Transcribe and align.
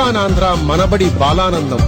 సిలికానాంధ్ర 0.00 0.56
మనబడి 0.62 1.04
బాలానందం. 1.20 1.80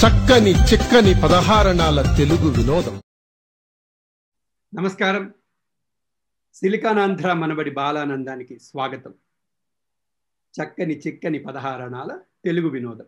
చక్కని 0.00 0.50
చిక్కని 0.50 1.14
పదహారణాల 1.24 2.14
తెలుగు 2.18 2.48
వినోదం. 2.50 3.02
నమస్కారం. 4.74 5.34
సిలికానాంధ్ర 6.54 7.32
మనబడి 7.32 7.70
బాలానందానికి 7.70 8.58
స్వాగతం. 8.58 9.14
చక్కని 10.54 10.98
చిక్కని 10.98 11.38
పదహారణాల 11.38 12.18
తెలుగు 12.44 12.68
వినోదం. 12.68 13.04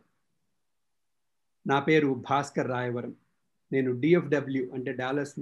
నా 1.66 1.80
పేరు 1.80 2.24
భాస్కర్ 2.30 2.68
రాయవరం. 2.68 3.14
నేను 3.72 4.00
డిఎఫ్డబ్ల్యూ 4.00 4.70
అంటే 4.74 4.92
డాలస్ 4.92 5.34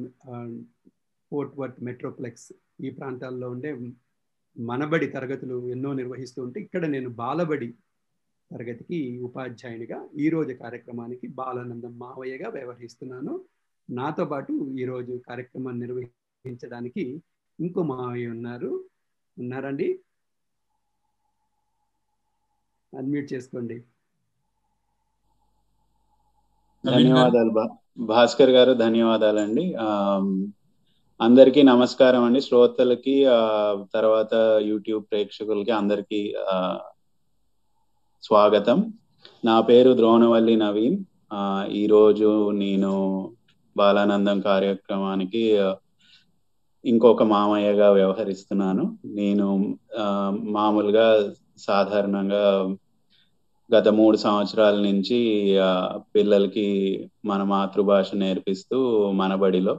ఫోర్ట్ 1.31 1.59
వర్త్ 1.59 1.83
మెట్రోప్లెక్స్ 1.83 2.53
ఈ 2.85 2.91
ప్రాంతాల్లో 2.91 3.51
ఉండే 3.51 3.79
మనబడి 4.61 5.07
తరగతులు 5.07 5.69
ఎన్నో 5.69 5.93
నిర్వహిస్తూ 5.93 6.43
ఉంటే 6.43 6.61
ఇక్కడ 6.61 6.87
నేను 6.87 7.11
బాలబడి 7.11 7.75
తరగతికి 8.53 8.99
ఉపాధ్యాయునిగా 9.21 10.09
ఈరోజు 10.19 10.53
కార్యక్రమానికి 10.55 11.27
బాలానందం 11.39 11.99
మావయ్యగా 11.99 12.49
వ్యవహరిస్తున్నాను. 12.49 13.33
నాతో 13.91 14.25
పాటు 14.25 14.53
ఈరోజు 14.81 15.23
కార్యక్రమాన్ని 15.29 15.87
నిర్వహించడానికి 15.87 17.23
ఇంకో 17.61 17.83
మావయ్య 17.83 18.29
ఉన్నారు. 18.29 18.71
ఉన్నారండి? 19.39 19.89
అన్మ్యూట్ 22.93 23.33
చేసుకోండి. 23.33 23.77
ధన్యవాదాలు 26.87 27.53
భాస్కర్ 27.99 28.51
గారు 28.51 28.73
ధన్యవాదాలండి. 28.73 29.75
అందరికీ 31.21 31.63
నమస్కారం 31.63 32.23
అండి. 32.25 32.41
శ్రోతలకి 32.41 33.17
తర్వాత 33.95 34.35
యూట్యూబ్ 34.71 35.05
ప్రేక్షకులకి 35.11 35.71
అందరికీ 35.71 36.21
స్వాగతం. 38.23 38.79
నా 39.45 39.61
పేరు 39.61 39.97
ద్రోణవల్లి 39.97 40.57
నవీన్. 40.57 40.97
ఈరోజు 41.73 42.51
నేను 42.51 42.93
బాలానందం 43.77 44.41
కార్యక్రమానికి 44.41 45.43
ఇంకొక 46.85 47.23
మామయ్యగా 47.23 47.91
వ్యవహరిస్తున్నాను. 47.91 48.85
నేను 49.05 49.47
మామూలుగా 50.51 51.07
సాధారణంగా 51.59 52.45
గత 53.71 53.89
మూడు 53.89 54.17
సంవత్సరాల 54.17 54.77
నుంచి 54.81 55.19
పిల్లలకి 56.15 56.67
మన 57.25 57.43
మాతృభాష 57.43 58.15
నేర్పిస్తూ 58.15 58.79
మన 59.13 59.35
బడిలో 59.35 59.75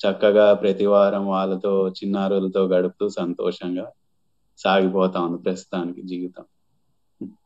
చక్కగా 0.00 0.54
ప్రతి 0.54 0.86
వారం 0.86 1.26
వాళ్ళతో 1.26 1.88
చిన్నారులతో 1.88 2.64
గడుపుతూ 2.66 3.08
సంతోషంగా 3.08 3.86
సాగిపోతా 4.58 5.20
ఉంది 5.20 5.42
ప్రస్తుతానికి 5.42 6.02
జీవితం. 6.02 6.44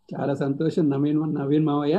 చాలా 0.08 0.34
సంతోషం. 0.40 0.84
నవీన్ 0.90 1.20
నవీన్ 1.34 1.66
మావయ్య 1.66 1.98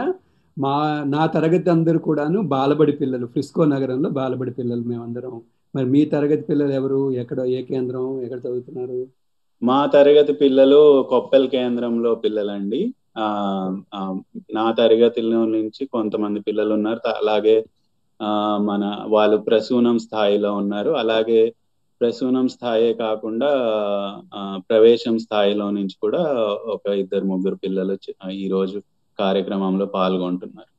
మా 0.58 0.74
నా 1.14 1.24
తరగతి 1.34 1.70
అందరూ 1.70 2.00
కూడాను 2.00 2.40
బాలబడి 2.52 2.94
పిల్లలు 3.00 3.26
ఫ్రిస్కో 3.28 3.66
నగరంలో 3.74 4.10
బాలబడి 4.12 4.54
పిల్లలు 4.54 4.84
మేమందరం. 4.84 5.36
మరి 5.74 5.88
మీ 5.90 6.02
తరగతి 6.14 6.44
పిల్లలు 6.44 6.74
ఎవరు? 6.74 7.02
ఎక్కడ 7.22 7.40
ఏ 7.52 7.62
కేంద్రం? 7.70 8.06
ఎక్కడ 8.26 8.40
చదువుతున్నారు? 8.40 9.00
మా 9.62 9.78
తరగతి 9.94 10.34
పిల్లలు 10.42 10.80
కొప్పెల్ 11.10 11.48
కేంద్రంలో 11.50 12.12
పిల్లలండి. 12.24 12.82
ఆ 13.18 13.26
నా 14.56 14.66
తరగతిలో 14.80 15.40
నుంచి 15.54 15.84
కొంతమంది 15.94 16.40
పిల్లలు 16.42 16.74
ఉన్నారు. 16.74 17.02
అలాగే 17.16 17.56
ఆ 18.20 18.30
మన 18.64 18.84
వాళ్ళు 19.08 19.38
ప్రసూనం 19.48 19.98
స్థాయిలో 20.06 20.52
ఉన్నారు. 20.56 20.92
అలాగే 20.98 21.42
ప్రసూనం 22.02 22.48
స్థాయే 22.48 22.94
కాకుండా 22.94 23.50
ప్రవేశం 24.70 25.18
స్థాయిలో 25.18 25.72
నుంచి 25.72 25.96
కూడా 26.02 26.22
ఒక 26.68 26.88
ఇద్దరు 26.94 27.26
ముగ్గురు 27.26 27.56
పిల్లలు 27.56 27.98
ఈ 28.32 28.48
రోజు 28.48 28.80
కార్యక్రమంలో 29.20 29.86
పాల్గొంటున్నారు. 29.86 30.72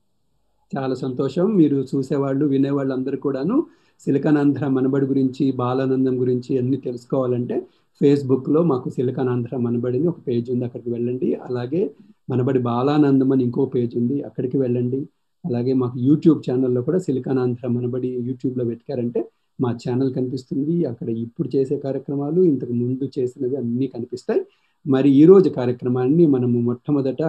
చాలా 0.76 0.94
సంతోషం. 0.94 1.47
మీరు 1.56 1.87
చూసేవాళ్ళు 1.94 2.47
వినేవాళ్ళు 2.47 2.94
అందరూ 2.94 3.19
కూడాను 3.19 3.67
సిలికానాంధ్ర 4.06 4.69
మనబడి 4.69 5.06
గురించి 5.06 5.53
బాలానందం 5.53 6.20
గురించి 6.20 6.59
అన్ని 6.59 6.76
తెలుసుకోవాలంటే 6.76 7.67
ఫేస్బుక్లో 8.00 8.62
మాకు 8.62 8.88
సిలికానాంధ్ర 8.91 9.56
మనబడిని 9.56 10.06
ఒక 10.06 10.20
పేజ్ 10.29 10.50
ఉంది 10.50 10.65
అక్కడికి 10.65 10.91
వెళ్ళండి. 10.91 11.35
అలాగే 11.35 11.91
మనబడి 12.31 12.59
బాలానందం 12.59 13.32
అని 13.32 13.44
ఇంకో 13.44 13.65
పేజ్ 13.65 13.97
ఉంది 13.97 14.23
అక్కడికి 14.23 14.59
వెళ్ళండి. 14.59 15.09
అలాగే 15.44 15.73
మాకు 15.73 15.99
యూట్యూబ్ 15.99 16.50
ఛానల్లో 16.50 16.82
కూడా 16.82 16.99
సిలికానాంధ్ర 16.99 17.69
మనబడి 17.69 18.09
యూట్యూబ్లో 18.09 18.65
పెట్టారంటే 18.65 19.20
మా 19.60 19.70
ఛానల్ 19.82 20.10
కనిపిస్తుంది. 20.14 20.84
అక్కడ 20.84 21.08
ఇప్పుడు 21.25 21.49
చేసే 21.56 21.76
కార్యక్రమాలు 21.76 22.40
ఇంతకు 22.50 22.72
ముందు 22.72 23.05
చేసినవి 23.19 23.56
అన్నీ 23.56 23.87
కనిపిస్తాయి. 23.87 24.43
మరి 24.87 25.08
ఈరోజు 25.20 25.49
కార్యక్రమాన్ని 25.50 26.26
మనము 26.26 26.58
మొట్టమొదట 26.60 27.22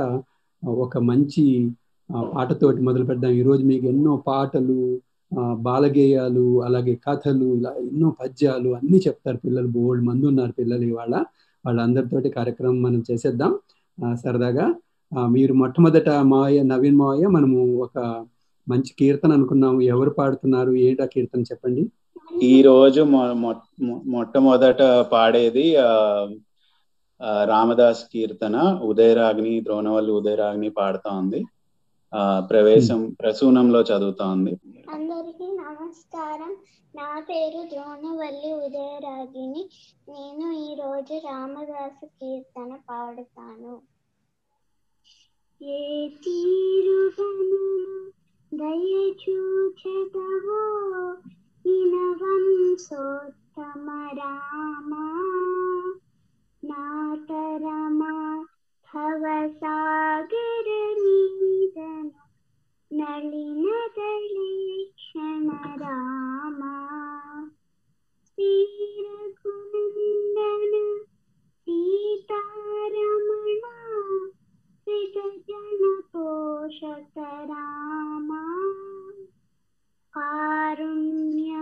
ఒక 0.63 0.97
మంచి 1.09 1.43
పాటతోటి 2.35 2.81
మొదలు 2.81 3.05
పెడదాం. 3.05 3.31
ఈరోజు 3.41 3.63
మీకు 3.65 3.85
ఎన్నో 3.85 4.13
పాటలు 4.27 4.77
బాలగేయాలు 5.65 6.63
అలాగే 6.63 6.93
కథలు 7.07 7.47
ఇలా 7.57 7.71
ఎన్నో 7.87 8.09
పద్యాలు 8.21 8.69
అన్నీ 8.69 8.97
చెప్తారు 9.07 9.37
పిల్లలు. 9.37 9.67
బోల్డ్ 9.67 10.03
మంది 10.05 10.25
ఉన్నారు 10.27 10.53
పిల్లలు 10.59 10.85
ఇవాళ. 10.85 11.13
వాళ్ళందరితోటి 11.65 12.29
కార్యక్రమం 12.29 12.79
మనం 12.81 13.01
చేసేద్దాం. 13.11 13.51
సరదాగా 14.23 14.65
మీరు 15.35 15.53
మొట్టమొదట 15.53 16.09
మావయ్య 16.31 16.59
నవీన్ 16.63 16.97
మావయ్య 16.97 17.27
మనము 17.27 17.59
ఒక 17.85 17.97
మంచి 18.67 18.91
కీర్తన 18.99 19.31
అనుకున్నాము. 19.33 19.79
ఎవరు 19.93 20.11
పాడుతున్నారు? 20.19 20.71
ఏంటా 20.87 21.05
కీర్తన 21.05 21.41
చెప్పండి. 21.51 21.83
ఈ 22.43 22.61
రోజు 22.61 23.01
మొట్టమొదట 23.01 24.81
పాడేది 25.11 25.75
రామదాస్ 27.45 28.11
కీర్తన 28.11 28.79
ఉదయరాగ్ని 28.83 29.63
ద్రోణవల్లి 29.63 30.11
ఉదయరాగ్ని 30.11 30.69
పాడుతా 30.69 31.11
ఉంది. 31.11 31.45
ఆ 32.13 32.47
ప్రవేశం 32.51 33.15
ప్రసూనంలో 33.21 33.81
చదువుతా 33.81 34.31
ఉంది. 34.31 34.59
అందరికీ 34.89 35.57
నమస్కారం. 35.57 36.55
నా 36.93 37.19
పేరు 37.19 37.69
ద్రోణవల్లి 37.69 38.65
ఉదయరాగిని 38.65 39.69
నేను 40.09 40.51
ఈ 40.51 40.75
రోజు 40.75 41.27
రామదాసు 41.27 42.05
కీర్తన 42.05 42.79
పాడుతాను. 42.89 43.81
ఏ 45.61 46.09
తీరుగను 46.23 47.61
దయచూచదవో 48.51 50.17
ఇనవంశోత్తమ 50.17 51.38
ीनवंसोत्तम 51.65 53.87
रामा 54.19 55.03
नाटरमा 56.63 58.13
भवसागरनीदनु 58.87 59.59
नलिनदलेक्षण 62.91 63.49
रामा 65.83 66.73
श्रीरघुनन्दन 68.27 69.03
सीतारमणा 71.67 73.75
पोषक 76.15 77.17
रामा 77.51 78.41
कारुण्यालय 80.17 81.59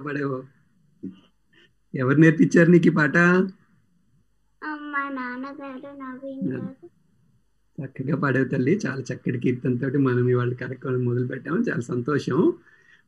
పాడావో 0.03 0.43
ఎవరు 1.95 2.17
నేర్పించారు 2.17 2.71
నీకు 2.71 2.87
ఈ 2.87 2.89
పాట? 2.89 3.17
చక్కగా 7.77 8.15
పాడావు 8.15 8.45
తల్లి. 8.45 8.79
చాలా 8.85 9.01
చక్కటి 9.01 9.39
కీర్తనతోటి 9.39 9.97
మనం 9.97 10.29
ఇవాళ 10.29 10.53
కార్యక్రమం 10.53 11.05
మొదలు 11.05 11.27
పెట్టాము 11.27 11.59
చాలా 11.69 11.81
సంతోషం. 11.81 12.53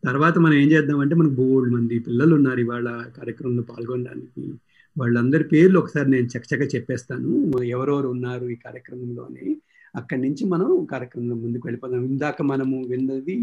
తర్వాత 0.03 0.37
మనం 0.37 0.53
ఏం 0.53 0.71
చేద్దామంటే 0.71 1.15
మనకు 1.15 1.33
బోల్డ్ 1.33 1.73
మంది 1.73 1.99
పిల్లలు 1.99 2.35
ఉన్నారు 2.35 2.59
ఇవాళ 2.59 3.05
కార్యక్రమంలో 3.17 3.63
పాల్గొనడానికి. 3.63 4.53
వాళ్ళందరి 4.97 5.43
పేర్లు 5.43 5.79
ఒకసారి 5.79 6.11
నేను 6.11 6.25
చక్కచక్క 6.25 6.75
చెప్పేస్తాను. 6.75 7.51
ఎవరెవరు 7.63 8.07
ఉన్నారు 8.07 8.45
ఈ 8.45 8.55
కార్యక్రమంలోని? 8.55 9.61
అక్కడి 9.95 10.21
నుంచి 10.21 10.43
మనం 10.45 10.69
కార్యక్రమంలో 10.91 11.35
ముందుకు 11.35 11.67
వెళ్ళిపోదాం. 11.67 12.03
ఇందాక 12.05 12.41
మనము 12.41 12.77
విన్నది 12.87 13.37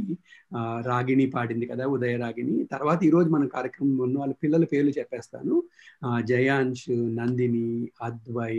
రాగిణి 0.86 1.26
పాడింది 1.26 1.66
కదా 1.66 1.84
ఉదయ 1.94 2.16
రాగిణి. 2.16 2.54
తర్వాత 2.64 3.00
ఈరోజు 3.04 3.28
మన 3.28 3.46
కార్యక్రమం 3.46 3.96
ఉన్న 4.06 4.18
వాళ్ళ 4.18 4.34
పిల్లల 4.42 4.64
పేర్లు 4.64 4.92
చెప్పేస్తాను. 4.98 5.54
జయాంష్ 6.24 6.86
నందిని 7.16 7.66
అద్వై 8.02 8.56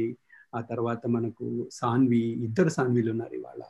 ఆ 0.55 0.61
తర్వాత 0.61 1.07
మనకు 1.07 1.45
సాన్వి 1.71 2.23
ఇద్దరు 2.47 2.69
సాన్వీలు 2.69 3.09
ఉన్నారు 3.11 3.33
ఇవాళ. 3.33 3.61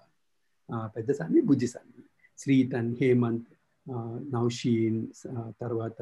పెద్ద 0.95 1.11
సాన్వి 1.11 1.41
బుజ్జి 1.41 1.67
సాన్వి. 1.67 2.03
శ్రీతన్ 2.37 2.95
హేమంత్ 3.01 3.51
నౌషీన్ 4.33 4.99
తర్వాత 5.61 6.01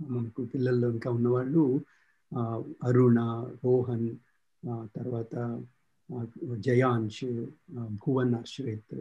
మనకు 0.00 0.40
పిల్లల్లో 0.44 0.88
ఇంకా 0.90 1.10
ఉన్నవాళ్ళు 1.10 1.62
అరుణ 2.84 3.20
రోహన్ 3.64 4.08
తర్వాత 4.96 5.34
ఆ, 6.08 6.18
జయాంష్ 6.58 7.24
భువన్ 7.98 8.34
అశ్రిత్ 8.34 8.96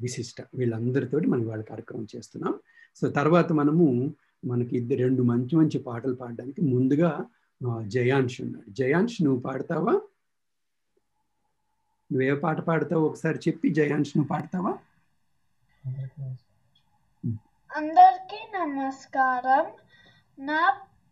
విశిష్ట 0.00 0.38
వీళ్ళందరితోటి 0.54 1.26
మనం 1.26 1.46
వాళ్ళ 1.46 1.62
కార్యక్రమం 1.62 2.06
చేస్తున్నాం. 2.16 2.54
సో 2.96 3.10
తర్వాత 3.10 3.52
మనము 3.52 3.86
మనకి 4.44 4.76
ఇద్దరు 4.76 4.98
రెండు 4.98 5.22
మంచి 5.22 5.56
మంచి 5.56 5.78
పాటలు 5.78 6.14
పాడడానికి 6.14 6.60
ముందుగా 6.64 7.10
జయాంష్ 7.86 8.40
ఉన్నాడు. 8.40 8.70
జయాంష్ 8.70 9.22
నువ్వు 9.22 9.40
పాడతావా? 9.40 9.94
నువ్వే 12.10 12.34
పాట 12.34 12.60
పాడతావు 12.60 13.04
ఒకసారి 13.06 13.38
చెప్పి 13.38 13.68
జయాంష్ 13.70 14.12
నువ్వు 14.16 14.28
పాడతావా? 14.28 14.72
అందరికీ 17.70 18.40
నమస్కారం. 18.54 19.66
నా 20.38 20.62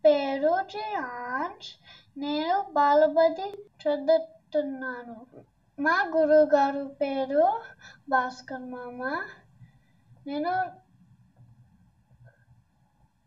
పేరు 0.03 0.53
జయాంష్ 0.73 1.71
నేను 2.17 2.65
బాలబడి 2.73 3.47
చదువుతున్నాను 4.53 5.15
మా 5.77 5.95
గురువుగారు 6.13 6.83
పేరు 6.99 7.45
భాస్కర్ 8.09 8.65
మామ. 8.69 8.99
నేను 10.25 10.53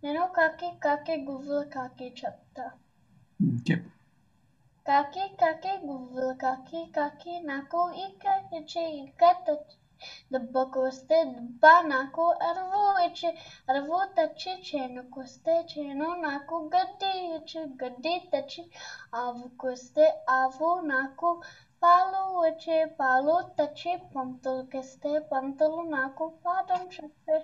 నేను 0.02 0.23
కాకి 0.35 0.71
కాకి 0.81 1.16
గువ్వల 1.26 1.61
కాకి 1.71 2.09
చెప్తా. 2.16 2.66
కాకి 4.87 5.25
కాకి 5.40 5.73
గువ్వల 5.85 6.31
కాకి 6.38 6.81
కాకి 6.93 7.35
నాకు 7.47 7.81
ఇక 8.02 8.25
ఇచ్చే 8.52 8.85
ఇక 8.99 9.23
తెచ్చి 10.04 10.32
దెబ్బకు 10.32 10.78
వస్తే 10.82 11.16
దెబ్బ 11.30 11.62
నాకు 11.90 12.25
అరువు 12.46 12.82
ఇచ్చి 13.06 13.28
అరువు 13.68 13.99
తెచ్చి 14.16 14.52
చేనుకు 14.66 15.18
వస్తే 15.20 15.54
చేను 15.70 16.08
నాకు 16.23 16.56
గడ్డి 16.75 17.12
ఇచ్చి 17.37 17.61
గడ్డి 17.82 18.14
తెచ్చి 18.32 18.62
ఆవుకొస్తే 19.16 20.06
ఆవు 20.37 20.70
నాకు 20.87 21.30
పాలు 21.82 22.23
వచ్చే 22.38 22.78
పాలు 22.99 23.37
తెచ్చి 23.58 23.92
పంతులకిస్తే 24.11 25.12
పంతులు 25.30 25.80
నాకు 25.92 26.26
పాఠం 26.44 26.82
చెప్తే 26.94 27.37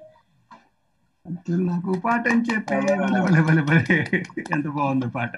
నాకు 1.67 1.93
పాఠం 2.05 2.39
చెప్పే 2.47 2.77
భలే 3.03 3.41
భలే 3.41 3.63
భలే 3.69 3.97
ఎంత 4.49 4.67
బాగుంది 4.77 5.09
పాట 5.17 5.33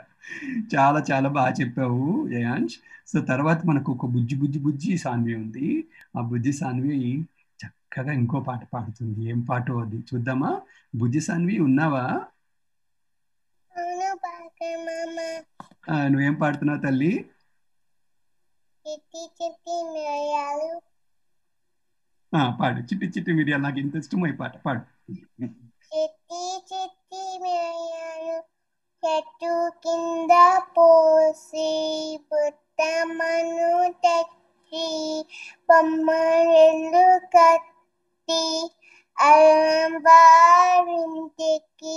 చాలా 0.73 1.01
చాలా 1.11 1.29
బాగా 1.37 1.53
చెప్పావు 1.61 2.05
జయాంష్ 2.31 2.77
సో 3.07 3.21
తర్వాత 3.21 3.67
మనకు 3.67 3.93
ఒక 3.93 4.07
బుజ్జి 4.07 4.37
బుజ్జి 4.37 4.59
బుజ్జి 4.59 4.99
సాన్వి 4.99 5.35
ఉంది. 5.35 5.89
ఆ 6.19 6.21
బుజ్జి 6.21 6.53
సాన్వి 6.53 7.27
చక్కగా 7.61 8.13
ఇంకో 8.13 8.41
పాట 8.41 8.69
పాడుతుంది. 8.75 9.25
ఏం 9.31 9.41
పాట 9.41 9.71
అది? 9.71 9.97
చూద్దామా? 9.97 10.61
బుజ్జి 10.95 11.21
సాన్వి 11.21 11.59
ఉన్నావా? 11.59 12.27
నువ్వేం 16.07 16.35
పాడుతున్నావు 16.35 16.81
తల్లి? 16.81 17.25
పాడు. 22.61 22.81
చిట్టి 22.81 23.07
చిట్టి 23.07 23.33
మిరియాలు. 23.33 23.63
నాకు 23.63 23.79
ఇంత 23.79 23.95
ఇష్టం 23.97 24.27
ఈ 24.27 24.33
పాట. 24.33 24.57
పాడు. 24.57 24.81
చిట్టి 25.13 26.43
చిట్టి 26.71 27.39
మిరియాలు 27.43 28.37
చెట్టు 29.03 29.71
కింద 29.85 30.33
పోసి 30.79 31.71
బుట్టమను 32.72 33.72
తెచ్చి 34.04 34.84
బొమ్మరెల్లు 35.70 37.04
కట్టి 37.34 38.44
అల్లం 39.18 39.94
వారింటికి 40.06 41.96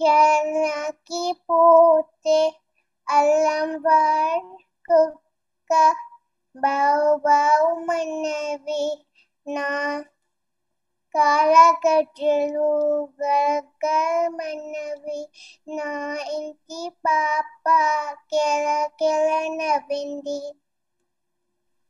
జలకి 0.00 1.24
పోతే 1.46 2.40
అల్లం 3.06 3.70
వారి 3.84 4.42
కుక్క 4.84 5.72
బౌ 6.54 6.92
బౌ 7.24 7.64
మన్నవి 7.86 8.84
నా 9.46 9.70
కాలకట్టెలు 11.13 12.67
గలగలమన్నవి 13.19 15.21
నా 15.71 15.85
ఇంటి 16.35 16.89
పాప 17.03 17.63
కెల 18.29 18.67
కెల 18.99 19.27
నవ్వింది. 19.57 20.39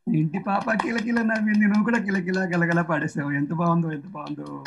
ఇంటి 0.08 0.40
పాప 0.40 0.82
కిలకిల 0.82 1.24
నవ్వింది. 1.24 1.66
నువ్వు 1.66 1.84
కూడా 1.84 2.06
కిలకిల 2.06 2.48
గలగల 2.52 2.84
పాడేసావు. 2.84 3.32
ఎంత 3.40 3.54
బాగుందో 3.54 3.92
ఎంత 3.92 4.12
బాగుందో. 4.12 4.64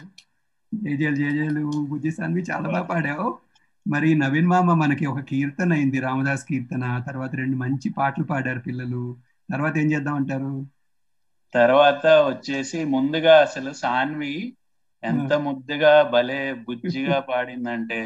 జేజేలు 0.72 1.16
జేజేలు 1.16 1.86
బుద్ధి 1.90 2.12
సాన్వి 2.12 2.44
చాలా 2.48 2.68
బాగా 2.68 2.86
పాడావు. 2.86 3.38
మరి 3.86 4.14
నవీన్ 4.14 4.46
మామ 4.46 4.74
మనకి 4.74 5.06
ఒక 5.06 5.28
కీర్తన 5.28 5.72
అయింది. 5.72 6.00
రామదాస్ 6.00 6.44
కీర్తన. 6.44 7.02
తర్వాత 7.06 7.34
రెండు 7.34 7.56
మంచి 7.56 7.92
పాటలు 7.98 8.26
పాడారు 8.26 8.60
పిల్లలు. 8.60 9.16
తర్వాత 9.48 9.76
ఏం 9.76 9.92
చేద్దాం 9.92 10.14
అంటారు? 10.14 10.66
తర్వాత 11.56 12.04
వచ్చేసి 12.28 12.78
ముందుగా 12.94 13.34
అసలు 13.46 13.70
సాన్వి 13.82 14.34
ఎంత 15.02 15.32
ముద్దుగా 15.46 15.92
భలే 16.12 16.38
బుజ్జిగా 16.66 17.16
పాడిందంటే. 17.28 18.00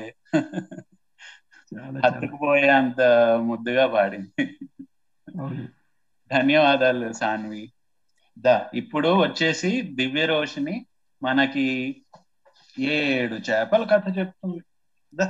హత్తుకుపోయే 2.02 2.68
అంత 2.76 3.00
ముద్దుగా 3.48 3.84
పాడింది. 3.92 4.44
ధన్యవాదాలు 6.30 7.08
సాన్వి. 7.20 7.62
దా 8.36 8.52
ఇప్పుడు 8.80 9.10
వచ్చేసి 9.22 9.70
దివ్య 9.98 10.24
రోషిని 10.26 10.76
మనకి 11.22 11.66
ఏడు 12.90 13.36
చేపల 13.48 13.82
కథ 13.90 14.04
చెప్తుంది. 14.18 14.60
దా 15.12 15.26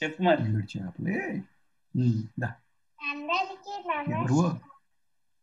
చెప్పు 0.00 0.20
మరి. 0.22 0.44
ఏడు 0.44 0.62
చేపలే? 0.72 1.18
దా. 2.38 2.50
అందరికీ 2.98 3.74
ఎవరు? 4.10 4.10
నమస్కారం 4.10 4.75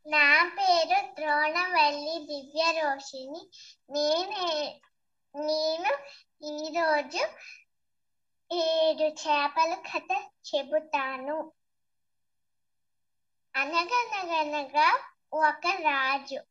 నా 0.07 0.55
పేరు 0.55 1.15
ద్రోణవల్లి 1.15 2.25
దివ్య 2.25 2.81
రోషిని 2.81 3.49
నేను 3.89 4.55
నేను 5.35 5.91
ఈరోజు 6.45 7.17
ఏడు 8.55 9.03
చేపల 9.03 9.73
కథ 9.73 10.21
చెబుతాను. 10.21 11.51
అనగనగనగా 13.55 14.99
ఒక 15.33 15.67
రాజు. 15.67 16.43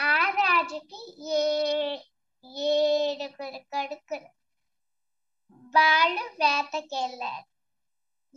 ఆ 0.00 0.30
రాజుకి 0.30 1.30
ఏ 1.30 1.98
ఏడుగురు 2.44 3.58
కొడుకులు. 3.58 4.30
వాళ్ళు 5.50 6.22
వేటకెళ్ళారు. 6.22 7.44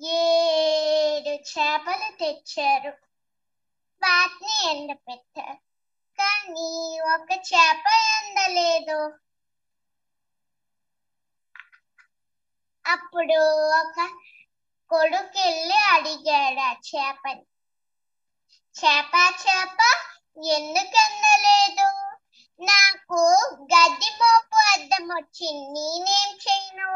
ఏడు 0.06 1.30
చేపలు 1.30 2.18
తెచ్చారు. 2.18 3.05
వాటిని 4.02 4.56
ఎండపెట్టారు 4.70 5.58
కానీ 6.20 6.70
ఒక 7.14 7.30
చేప 7.50 7.86
ఎండలేదు. 8.16 9.00
అప్పుడు 12.86 13.38
ఒక 13.78 13.98
కొడుకెళ్ళి 14.92 15.80
అడిగాడు 15.94 16.64
ఆ 16.64 16.74
చేపని. 16.88 17.46
చేప 18.76 19.14
చేప 19.42 19.80
ఎందుకు 20.52 20.98
ఎండలేదు? 21.04 21.88
నాకు 22.60 23.20
గడ్డి 23.72 24.10
మోపు 24.20 24.58
అద్దం 24.74 25.06
వచ్చింది 25.12 25.66
నేనేం 25.76 26.30
చేయను? 26.44 26.92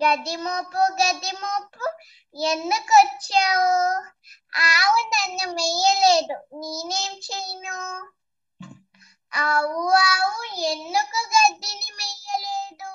గదిమోపు 0.00 0.82
గదిమోపు 1.00 1.84
ఎందుకు 2.34 2.96
ఎందుకొచ్చావు 2.96 3.76
ఆవు 4.64 4.98
నన్ను 5.12 5.46
మెయ్యలేదు 5.54 6.36
నేనేం 6.60 7.12
చేయను? 7.26 7.78
ఆవు 9.32 9.82
ఆవు 10.10 10.42
ఎందుకు 10.72 11.20
గడ్డిని 11.34 11.90
మెయ్యలేదు 11.96 12.90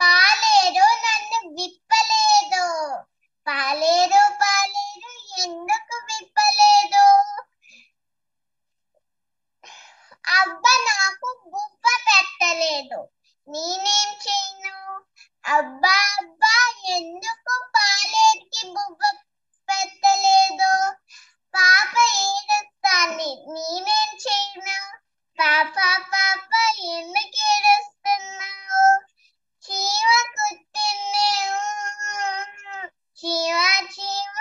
పాలేరు 0.00 0.86
నన్ను 1.04 1.40
విప్పలేదు. 1.54 2.66
పాలేరు 3.46 4.22
పాలేరు 4.42 5.12
ఎందుకు 5.44 5.96
విప్పలేదు? 6.10 7.06
అబ్బ 10.34 10.64
నాకు 10.88 11.28
బుబ్బ 11.52 11.84
పెట్టలేదు. 12.08 13.00
నేనేం 13.48 14.10
చేయను? 14.24 14.76
అబ్బా 15.44 15.94
అబ్బా 16.16 16.54
ఎందుకు 16.94 17.54
పాలేరికి 17.74 18.62
బువ్వ 18.74 19.02
పెట్టలేదు? 19.68 20.70
పాప 21.54 21.94
ఏడుస్తాంది 22.24 23.30
నేనేం 23.52 24.10
చేయను 24.24 24.78
పాప 25.38 25.76
పాప 26.12 26.52
ఎందుకు 26.92 27.42
ఏడుస్తున్నావు? 27.50 28.84
చీమ 29.64 30.08
కుట్టింది. 30.36 31.28
చీమ 33.18 33.58
చీమ 33.94 34.36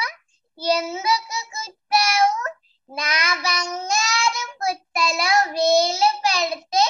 ఎందుకు 0.57 1.39
కుట్టావు? 1.53 2.39
నా 2.89 3.13
బంగారు 3.43 4.45
పుట్టలో 4.59 5.31
వేలు 5.53 6.09
పెడితే 6.25 6.83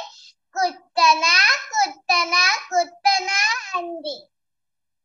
కుట్టనా 0.56 1.36
కుట్టనా 1.72 2.58
కుట్టనా 2.70 3.40
అంది. 3.76 4.16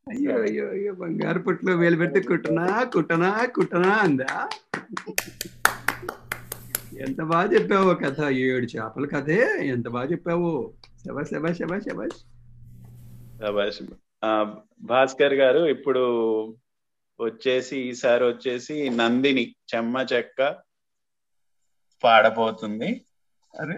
అయ్యో 0.07 0.43
అయ్యో 0.43 0.71
అయ్యో 0.71 0.93
బంగారు 0.95 1.39
పుట్లో 1.39 1.77
వేలు 1.77 1.97
పెడితే 1.97 2.21
కుట్టనా 2.21 2.85
కుట్టనా 2.85 3.47
కుట్టనా 3.47 3.89
అందా? 3.89 4.49
ఎంత 6.99 7.23
బాగా 7.23 7.53
చెప్పావు 7.55 7.95
కథ 7.95 8.29
ఏడు 8.29 8.67
చేపల 8.67 9.07
కథే 9.07 9.67
ఎంత 9.67 9.89
బాగా 9.89 10.11
చెప్పావు. 10.11 10.75
శబాష్ 11.07 11.29
శబాష్ 11.29 11.59
శబాష్ 11.59 11.85
శబాష్ 11.85 12.19
శభాష్. 13.39 13.83
ఆ, 14.25 14.57
భాస్కర్ 14.81 15.35
గారు 15.35 15.59
ఇప్పుడు 15.67 16.03
వచ్చేసి 17.21 17.77
ఈసారి 17.79 18.25
వచ్చేసి 18.25 18.91
నందిని 18.91 19.55
చెమ్మ 19.75 20.07
చెక్క 20.13 20.57
పాడబోతుంది. 22.05 23.05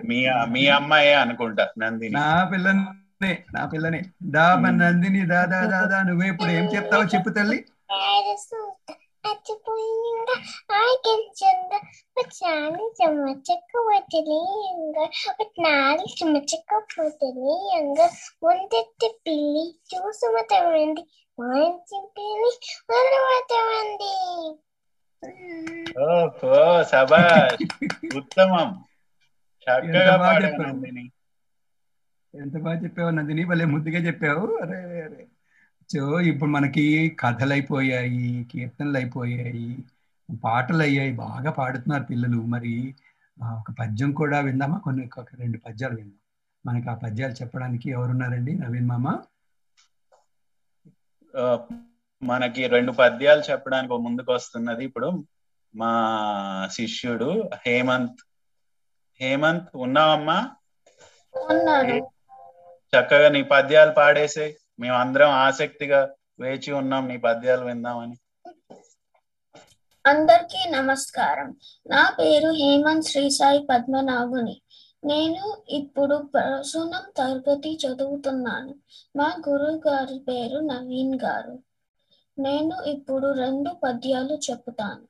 మీ 0.09 0.19
మీ 0.55 0.63
అమ్మాయే 0.71 1.15
అనుకుంటా 1.23 1.65
నందిని. 1.79 2.15
నా 2.17 2.27
పిల్లనే 2.51 3.33
నా 3.55 3.63
పిల్లనే. 3.67 4.01
దా 4.35 4.47
నందిని 4.75 5.23
దా 5.33 5.41
దా 5.53 5.61
దా 5.73 5.81
దా 5.93 5.99
నువ్వే 6.09 6.29
ఇప్పుడు 6.33 6.53
ఏం 6.53 6.67
చెప్తావో 6.75 7.05
చెప్పు 7.15 7.31
తల్లి. 7.37 7.59
అచ్చిపోయిందా 9.25 10.35
ఆగించంగా 10.77 11.79
వచ్చాను 12.17 12.85
చెమ్మచెక్క 12.99 13.73
వదిలేయంగా. 13.89 15.05
నాలుగు 15.67 16.11
చెమ్మచెక్క 16.15 16.71
వదిలేయంగా. 17.01 18.07
ముందెత్తి 18.45 19.11
పిల్లి 19.27 19.65
చూసుమతమండి 19.91 21.05
మంచి 21.39 22.01
పిల్లి 22.17 22.53
వదలవతమండి 22.91 24.13
ఓహో 26.07 26.55
సభాష్. 26.91 27.65
ఉత్తమం. 28.17 28.69
చక్కగా 29.79 30.03
ఎంత 30.03 30.19
బాగా 30.19 30.33
పాడావు 30.33 30.53
చెప్పావు. 30.53 30.75
నందిని. 30.75 31.05
ఎంత 32.35 32.57
బాగా 32.59 32.79
చెప్పావు 32.79 33.11
నందిని? 33.11 33.45
భలే 33.45 33.65
ముద్దుగా 33.65 34.01
చెప్పావు. 34.07 34.47
అరే 34.63 34.79
అరే, 35.03 35.27
సో 35.91 36.21
ఇప్పుడు 36.21 36.51
మనకి 36.51 36.85
కథలు 37.21 37.53
అయిపోయాయి 37.53 38.47
కీర్తనలు 38.53 38.97
అయిపోయాయి 38.97 39.79
పాటలు 40.45 40.83
అయ్యాయి 40.83 41.13
బాగా 41.15 41.51
పాడుతున్నారు 41.51 42.05
పిల్లలు. 42.05 42.41
మరి 42.47 42.95
ఒక 43.59 43.71
పద్యం 43.81 44.11
కూడా 44.13 44.41
విందామా? 44.41 44.79
కొన్ని 44.79 45.11
ఒక 45.19 45.35
రెండు 45.35 45.59
పద్యాలు 45.59 45.97
విందాం. 45.97 46.19
మనకి 46.67 46.89
ఆ 46.91 46.95
పద్యాలు 46.95 47.33
చెప్పడానికి 47.33 47.91
ఎవరున్నారండి? 47.91 48.55
నవీన్ 48.55 48.89
మామ. 48.89 49.07
మనకి 52.23 52.67
రెండు 52.67 52.93
పద్యాలు 52.93 53.43
చెప్పడానికి 53.51 53.93
ముందుకు 54.07 54.33
వస్తున్నది 54.33 54.85
ఇప్పుడు 54.85 55.25
మా 55.75 55.93
శిష్యుడు 56.73 57.51
హేమంత్ 57.67 58.21
హేమంత్ 59.21 59.69
ఉన్నావమ్మా? 59.75 60.39
ఉన్నాను. 61.35 61.97
చక్కగా 62.93 63.29
నీ 63.29 63.43
పద్యాలు 63.43 63.91
పాడేసే. 63.91 64.59
మేము 64.81 64.97
అందరం 64.97 65.29
ఆసక్తిగా 65.29 66.15
వేచి 66.41 66.73
ఉన్నాం 66.73 67.09
నీ 67.09 67.17
పద్యాలు 67.17 67.65
విందామని. 67.65 68.17
అందరికీ 70.07 70.71
నమస్కారం. 70.71 71.57
నా 71.87 72.17
పేరు 72.19 72.51
హేమంత్ 72.51 73.07
శ్రీ 73.07 73.31
సాయి 73.31 73.67
పద్మనాభుని. 73.71 74.63
నేను 75.05 75.63
ఇప్పుడు 75.69 76.17
ప్రసూనం 76.35 77.13
తరగతి 77.17 77.79
చదువుతున్నాను. 77.87 78.75
మా 79.17 79.43
గురువు 79.49 79.83
గారి 79.89 80.19
పేరు 80.19 80.59
నవీన్ 80.59 81.21
గారు. 81.25 81.59
నేను 82.39 82.83
ఇప్పుడు 82.83 83.33
రెండు 83.33 83.71
పద్యాలు 83.71 84.35
చెప్తాను 84.51 85.10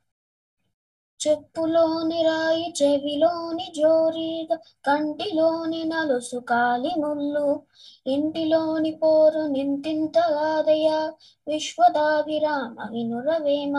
చెప్పులోని 1.27 2.23
రాయి 2.23 2.73
చెవిలోని 2.81 3.73
జోరీగా 3.75 4.55
కంటిలోని 4.85 5.83
నలుసు 5.83 6.37
కాలి 6.37 6.89
ముళ్ళు. 6.97 7.63
ఇంటిలోని 8.07 8.91
పోరు 8.91 9.41
నింతింతగాదయ 9.41 11.11
విశ్వదాభిరామ 11.47 12.87
వినురవేమ? 12.91 13.77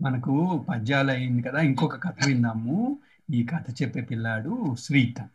మనకు 0.01 0.65
పద్యాలు 0.69 1.11
అయింది 1.11 1.49
కదా 1.49 1.59
ఇంకొక 1.59 2.03
కథ 2.03 2.25
విందాము. 2.25 2.99
ఈ 3.33 3.45
కథ 3.45 3.83
చెప్పే 3.83 4.01
పిల్లాడు 4.01 4.75
శ్రీతన్. 4.79 5.27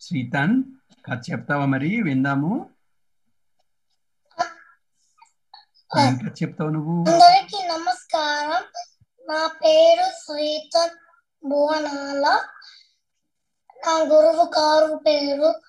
శ్రీతన్ 0.00 0.62
కథ 1.06 1.22
చెప్తావా 1.30 1.64
మరి? 1.64 2.02
విందాము. 2.02 2.70
ఏం 6.00 6.16
కథ 6.16 6.42
చెప్తావు 6.42 6.70
నువ్వు? 6.70 7.04
అందరికీ 7.12 7.68
నమస్కారం. 7.68 8.62
నా 9.28 9.46
పేరు 9.64 10.10
శ్రీతన్ 10.10 10.96
భువనాల 11.50 12.42
నా 13.86 13.92
గురువు 13.92 14.52
గారు 14.58 15.02
పేరు 15.06 15.60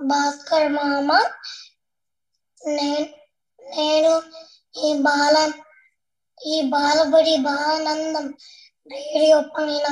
భాస్కర్ 0.00 0.68
మామ 0.74 1.08
నేను 3.60 4.12
ఈ 4.78 4.88
బాల 5.02 5.36
ఈ 6.40 6.56
బాలబడి 6.70 7.36
బాలానందం 7.42 8.26
రేడియో 8.90 9.38
పైన 9.52 9.86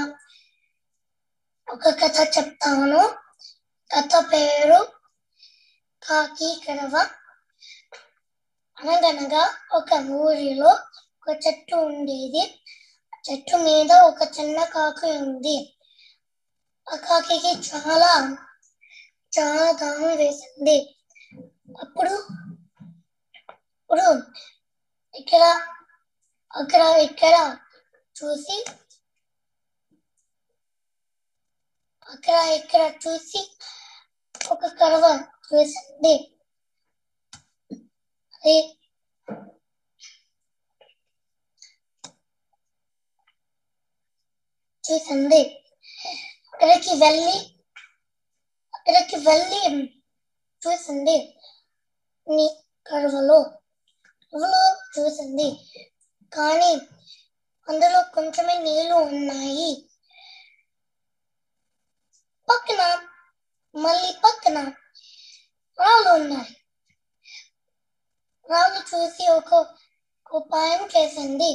ఒక 1.69 1.85
కథ 2.01 2.17
చెప్తాను. 2.35 3.03
కథ 3.91 4.13
పేరు 4.31 4.81
కాకి 6.03 6.49
కడవ 6.63 6.95
అనగనగా 8.79 9.43
ఒక 9.79 9.91
ఊరిలో 10.19 10.71
ఒక 11.17 11.37
చెట్టు 11.45 11.77
ఉండేది. 11.87 12.43
ఆ 13.13 13.21
చెట్టు 13.25 13.57
మీద 13.65 13.93
ఒక 14.07 14.23
చిన్న 14.37 14.59
కాకి 14.71 15.11
ఉంది. 15.23 15.57
ఆ 16.87 16.97
కాకి 17.05 17.37
చాలా 17.65 18.13
చాలా 19.35 19.67
దాహం 19.79 20.13
వేసింది 20.17 20.77
అప్పుడు 21.79 22.15
ఇప్పుడు 23.77 24.07
ఇక్కడ 25.15 25.45
అక్కడ 26.55 26.83
ఇక్కడ 27.01 27.37
చూసి 28.17 28.57
అక్కడ 32.09 32.37
ఇక్కడ 32.57 32.83
చూసి 33.05 33.41
ఒక 34.51 34.65
కడవ 34.79 35.07
చూసింది 35.47 36.15
అది 38.35 38.57
చూసింది 44.85 45.43
అక్కడికి 46.53 46.95
వెళ్ళి 46.97 47.37
అక్కడికి 48.87 49.19
వెళ్ళి 49.27 49.61
చూసింది 50.63 51.15
నీ 52.27 52.45
కడవలో 52.87 53.39
కడవలో 54.33 54.61
చూసింది 54.95 55.47
కానీ 56.33 56.73
అందులో 57.69 58.01
కొంచెమే 58.15 58.57
నీళ్ళు 58.59 58.97
ఉన్నాయి 59.07 59.71
పక్కన 62.49 62.83
మళ్ళీ 63.75 64.11
పక్కన 64.25 64.59
రాళ్ళు 65.79 66.11
ఉన్నాయి 66.11 66.53
రాళ్ళు 68.49 68.81
చూసి 68.91 69.27
ఒక 69.31 69.65
ఉపాయం 70.33 70.85
చేసింది 70.89 71.53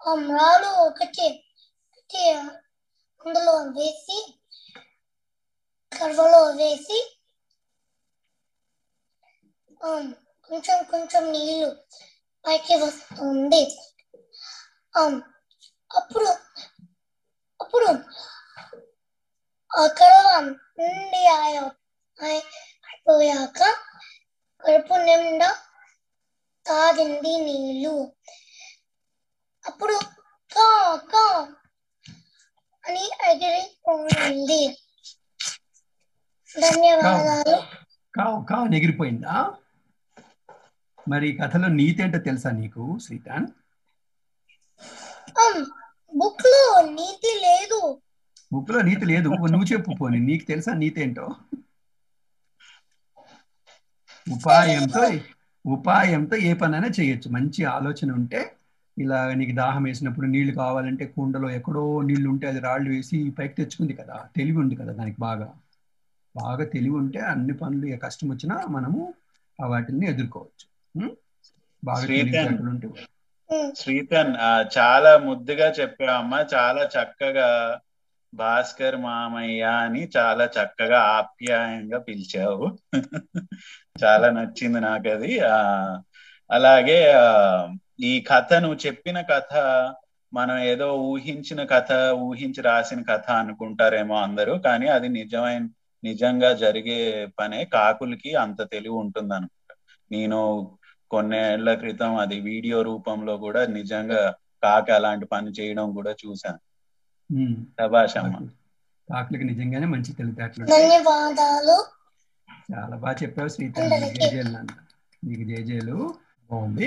ఆ 0.00 0.14
రాళ్ళు 0.32 0.70
ఒకటి 0.80 1.28
ఒకటి 1.88 2.24
అందులో 3.26 3.56
వేసి 3.72 4.18
కర్వలో 5.92 6.40
వేసి 6.58 6.98
కొంచెం 10.50 10.78
కొంచెం 10.90 11.24
నీళ్ళు 11.32 11.68
పైకి 12.44 12.74
వస్తుంది 12.82 13.62
అప్పుడు 14.94 15.30
అప్పుడు 15.90 16.28
అప్పుడు 17.60 17.88
కడవ 19.96 20.28
నుండి 20.78 21.22
ఆయా 21.36 21.64
అయిపోయాక 22.20 23.60
కడుపు 24.62 24.96
నిండా 25.04 25.50
తాగింది 26.66 27.34
నీళ్ళు 27.44 27.94
అప్పుడు 29.64 29.96
కా 30.50 30.68
కా 31.12 31.24
అని 32.84 33.04
ఎగిరిపోయింది 33.30 34.62
ధన్యవాదాలు. 36.54 37.56
కావు 38.14 38.44
కావు 38.44 38.74
ఎగిరిపోయిందా 38.74 39.34
మరి 41.06 41.28
కథలో 41.32 41.68
నీతి 41.70 42.02
ఏంటో 42.02 42.18
తెలుసా 42.18 42.50
నీకు 42.52 42.84
శ్రీకాంత్? 43.00 43.52
బుక్లో 46.12 46.62
నీతి 46.90 47.32
లేదు. 47.42 47.80
బుక్లో 48.52 48.82
నీతి 48.82 49.04
లేదు. 49.04 49.28
నువ్వు 49.52 49.66
చెప్పు 49.72 49.90
పోనీ. 50.00 50.18
నీకు 50.20 50.44
తెలుసా 50.44 50.74
నీతి 50.74 51.00
ఏంటో 51.00 51.26
ఉపాయంతో 54.26 55.02
ఉపాయంతో 55.64 56.36
ఏ 56.40 56.52
పనైనా 56.54 56.88
చేయొచ్చు. 56.98 57.30
మంచి 57.30 57.64
ఆలోచన 57.66 58.12
ఉంటే 58.12 58.40
ఇలా 58.96 59.34
నీకు 59.34 59.54
దాహం 59.54 59.82
వేసినప్పుడు 59.82 60.26
నీళ్ళు 60.26 60.52
కావాలంటే 60.54 61.04
కుండలో 61.06 61.50
ఎక్కడో 61.50 62.02
నీళ్ళు 62.02 62.28
ఉంటే 62.30 62.46
అది 62.46 62.60
రాళ్ళు 62.60 62.90
వేసి 62.90 63.30
పైకి 63.38 63.54
తెచ్చుకుంది 63.54 63.92
కదా. 63.92 64.28
తెలివి 64.36 64.58
ఉంది 64.58 64.76
కదా 64.76 64.92
దానికి 64.92 65.16
బాగా. 65.20 65.48
బాగా 66.34 66.64
తెలివి 66.72 66.96
ఉంటే 66.96 67.20
అన్ని 67.30 67.54
పనులు 67.56 67.86
ఏ 67.86 67.98
కష్టం 67.98 68.28
వచ్చినా 68.28 68.56
మనము 68.68 69.00
ఆ 69.58 69.66
వాటిని 69.66 70.04
ఎదుర్కోవచ్చు. 70.06 70.66
ఉం? 70.94 71.08
బాగా 71.82 72.02
శ్రీకాంత్. 72.02 72.34
తెలివితేటలు 72.34 72.70
ఉంటే 72.70 72.88
శ్రీతన్ 73.76 74.32
చాలా 74.74 75.12
ముద్దుగా 75.24 75.68
చెప్పావమ్మా 75.78 76.40
చాలా 76.52 76.82
చక్కగా 76.94 77.48
భాస్కర్ 78.32 78.96
మామయ్య 79.02 79.62
అని 79.80 80.02
చాలా 80.16 80.44
చక్కగా 80.56 80.98
ఆప్యాయంగా 81.16 81.98
పిలిచావు. 82.06 82.66
చాలా 83.96 84.28
నచ్చింది 84.30 84.80
నాకు 84.82 85.08
అది 85.10 85.32
ఆ 85.48 85.56
అలాగే 86.50 86.98
ఆ, 87.16 87.26
ఈ 88.02 88.12
కథ 88.28 88.52
నువ్వు 88.62 88.78
చెప్పిన 88.86 89.18
కథ 89.28 89.52
మనం 90.32 90.56
ఏదో 90.68 90.88
ఊహించిన 91.08 91.60
కథ 91.66 91.92
ఊహించి 92.22 92.60
రాసిన 92.62 93.00
కథ 93.04 93.26
అనుకుంటారేమో 93.38 94.16
అందరూ 94.20 94.54
కానీ 94.64 94.88
అది 94.90 95.08
నిజమైన 95.16 95.62
నిజంగా 96.02 96.50
జరిగే 96.62 96.98
పనే 97.38 97.60
కాకులకి 97.72 98.30
అంత 98.44 98.60
తెలివి 98.72 98.96
ఉంటుంది 99.02 99.34
అనుకుంటా 99.34 99.74
నేను 100.10 100.38
కొన్నేళ్ళ 101.10 101.74
క్రితం 101.74 102.12
అది 102.16 102.36
వీడియో 102.40 102.78
రూపంలో 102.82 103.34
కూడా 103.36 103.62
నిజంగా 103.78 104.20
కాక 104.62 104.90
అలాంటి 104.90 105.26
పని 105.26 105.50
చేయడం 105.50 105.86
కూడా 105.94 106.12
చూశాను. 106.22 106.60
కాకులకి 109.08 109.44
నిజంగానే 109.44 109.86
మంచి 109.86 110.10
తెలివితేటలు. 110.12 110.66
ధన్యవాదాలు. 110.66 111.76
చాలా 112.68 112.96
బాగా 112.96 113.16
చెప్పావు 113.22 113.50
అందరికీ. 113.82 114.18
జేజేలు 114.18 114.50
నాన్న 114.50 114.74
నీకు 115.22 115.44
జేజేలు 115.44 115.96
బాగుంది. 116.50 116.86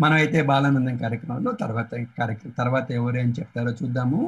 మనం 0.00 0.12
అయితే 0.12 0.42
బాలానందం 0.42 0.96
కార్యక్రమంలో 0.96 1.52
తర్వాత 1.54 1.90
కార్యక్రమం 2.18 2.54
తర్వాత 2.56 2.86
ఎవరు 2.90 3.16
ఏం 3.16 3.30
చెప్తారో 3.40 3.72
చూద్దాము. 3.72 4.20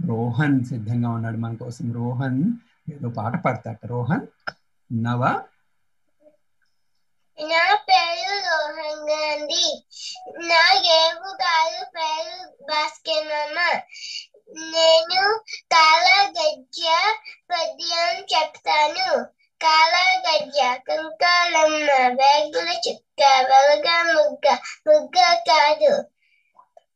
రోహన్ 0.00 0.64
సిద్ధంగా 0.64 1.10
ఉన్నాడు 1.10 1.38
మన 1.38 1.54
కోసం. 1.54 1.92
రోహన్ 1.92 2.40
ఏదో 2.92 3.08
పాట 3.08 3.32
పాడతాట. 3.44 3.86
రోహన్ 3.86 4.26
నవ. 4.92 5.22
నా 7.38 7.74
పేరు 7.74 8.34
రోహన్ 8.48 9.08
గాంధీ. 9.10 9.86
నా 10.48 10.72
ఏవు 10.72 11.30
గారు 11.34 11.84
పేరు 11.84 12.62
భాస్కర్ 12.62 13.26
నేను 14.56 15.22
కాల 15.72 16.30
గజ్జ 16.30 16.80
పద్యం 17.50 18.26
చెప్తాను. 18.34 19.24
కాలగజ్జ 19.60 20.58
కంకాలమ్మ 20.88 21.90
వేగుల 22.20 22.68
చుక్క 22.88 23.22
వెలగ 23.22 24.02
ముగ్గ 24.12 24.56
ముగ్గ 24.86 25.34
కాదు. 25.34 26.04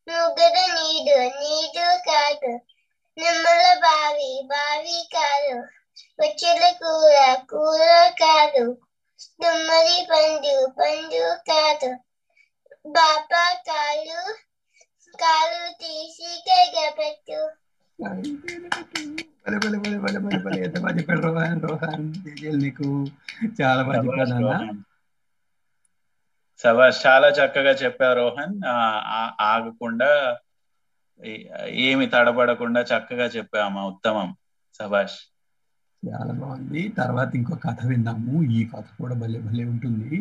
ముగ్గద 0.09 0.57
నీడు 0.75 1.19
నీడు 1.41 1.99
కాదు. 2.11 2.53
నిమ్మల 3.19 3.75
బావి 3.79 4.43
బావి 4.47 5.09
కాదు. 5.17 5.78
వచ్చల 6.19 6.61
కూర 6.79 7.17
కూర 7.51 7.83
కాదు. 8.19 8.65
తుమ్మడి 9.37 9.99
పండు 10.09 10.55
పండు 10.77 11.23
కాదు. 11.47 11.91
బాబా 12.95 13.45
కాలు 13.65 14.21
కాలు 15.15 15.63
తీసి 15.81 16.31
కగపెట్టు 16.47 17.41
భలే 19.45 19.59
భలే 19.65 19.79
భలే 19.79 19.99
భలే 19.99 20.19
భలే 20.25 20.39
భలే 20.45 20.59
ఎంత 20.67 20.77
బాగా 20.83 20.95
చెప్పాడు 20.99 21.23
రోహన్ 21.27 21.63
రోహన్ 21.65 22.05
జేజేలు 22.19 22.59
నీకు 22.65 22.87
చాలా 23.59 23.83
బాగా 23.85 24.01
చెప్పాడు 24.05 24.33
చాలా 27.05 27.29
చక్కగా 27.39 27.73
చెప్పావు 27.83 28.15
రోహన్. 28.21 28.55
ఆగకుండా 29.49 30.11
ఏమి 31.85 32.07
తడబడకుండా 32.13 32.81
చక్కగా 32.91 33.27
చెప్పామా 33.37 33.83
ఉత్తమం. 33.93 34.29
శభాష్ 34.81 35.19
చాలా 36.03 36.33
బాగుంది. 36.33 36.89
తర్వాత 36.89 37.31
ఇంకో 37.35 37.55
కథ 37.57 37.87
విందాము. 37.87 38.43
ఈ 38.53 38.65
కథ 38.67 38.85
కూడా 38.99 39.15
భలే 39.15 39.39
భలే 39.39 39.65
ఉంటుంది. 39.65 40.15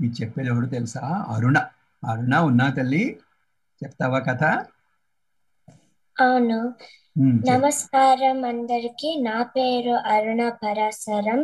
ఇది 0.00 0.14
చెప్పేది 0.22 0.48
ఎవరు 0.48 0.66
తెలుసా? 0.66 1.24
అరుణ. 1.28 1.58
అరుణ 2.02 2.34
ఉన్నా 2.48 2.70
తల్లి? 2.70 3.04
చెప్తావా 3.84 4.18
కథ? 4.18 4.44
అవును. 6.16 6.60
నమస్కారం 7.50 8.44
అందరికి. 8.44 9.10
నా 9.22 9.42
పేరు 9.42 9.90
అరుణ 9.90 10.48
పరాశరం. 10.62 11.40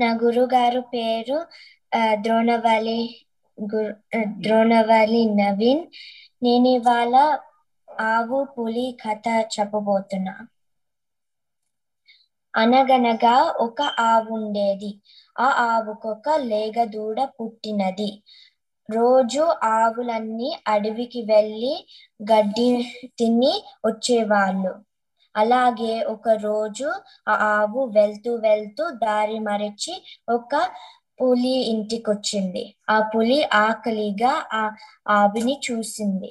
నా 0.00 0.08
గురుగారు 0.22 0.80
పేరు 0.80 1.38
ద్రోణవాలి 2.12 2.98
ద్రోణవాలి 4.38 5.22
నవీన్. 5.34 5.84
నేను 6.42 6.68
ఇవాళ 6.68 7.14
ఆవు 8.00 8.44
పులి 8.58 8.98
కథ 9.04 9.26
చెప్పబోతున్నా. 9.58 10.34
అనగనగా 12.54 13.34
ఒక 13.66 13.80
ఆవు 14.04 14.30
ఉండేది 14.36 14.90
ఆ 15.36 15.48
ఆవుకొక 15.66 16.28
లేగదూడ 16.46 17.18
పుట్టినది. 17.36 18.10
రోజు 18.88 19.42
ఆవులన్నీ 19.72 20.50
అడవికి 20.66 21.20
వెళ్ళి 21.26 21.74
గడ్డి 22.24 22.68
తిని 23.18 23.52
వచ్చేవాళ్ళు. 23.86 24.72
అలాగే 25.34 25.92
ఒక 26.12 26.28
రోజు 26.42 26.88
ఆ 27.26 27.34
ఆవు 27.52 27.82
వెళ్తూ 27.94 28.30
వెళ్తూ 28.42 28.84
దారి 29.02 29.38
మరచి 29.42 29.94
ఒక 30.28 30.52
పులి 31.20 31.56
ఇంటికి 31.72 32.08
వచ్చింది 32.10 32.64
ఆ 32.88 32.98
పులి 33.10 33.38
ఆకలిగా 33.62 34.32
ఆ 34.54 34.62
ఆవుని 35.14 35.56
చూసింది. 35.66 36.30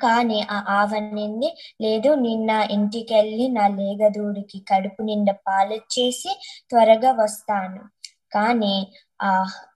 కానీ 0.00 0.40
ఆ 0.50 0.64
ఆవనింది 0.68 1.48
లేదు 1.80 2.14
నిన్న 2.14 2.50
ఇంటికెళ్ళి 2.70 3.48
నా 3.48 3.68
లేగదూడికి 3.68 4.64
కడుపు 4.70 5.02
నిండా 5.02 5.32
పాలిచ్చేసి 5.48 6.30
త్వరగా 6.70 7.12
వస్తాను. 7.12 7.82
కానీ 8.32 8.74
ఆ 9.20 9.30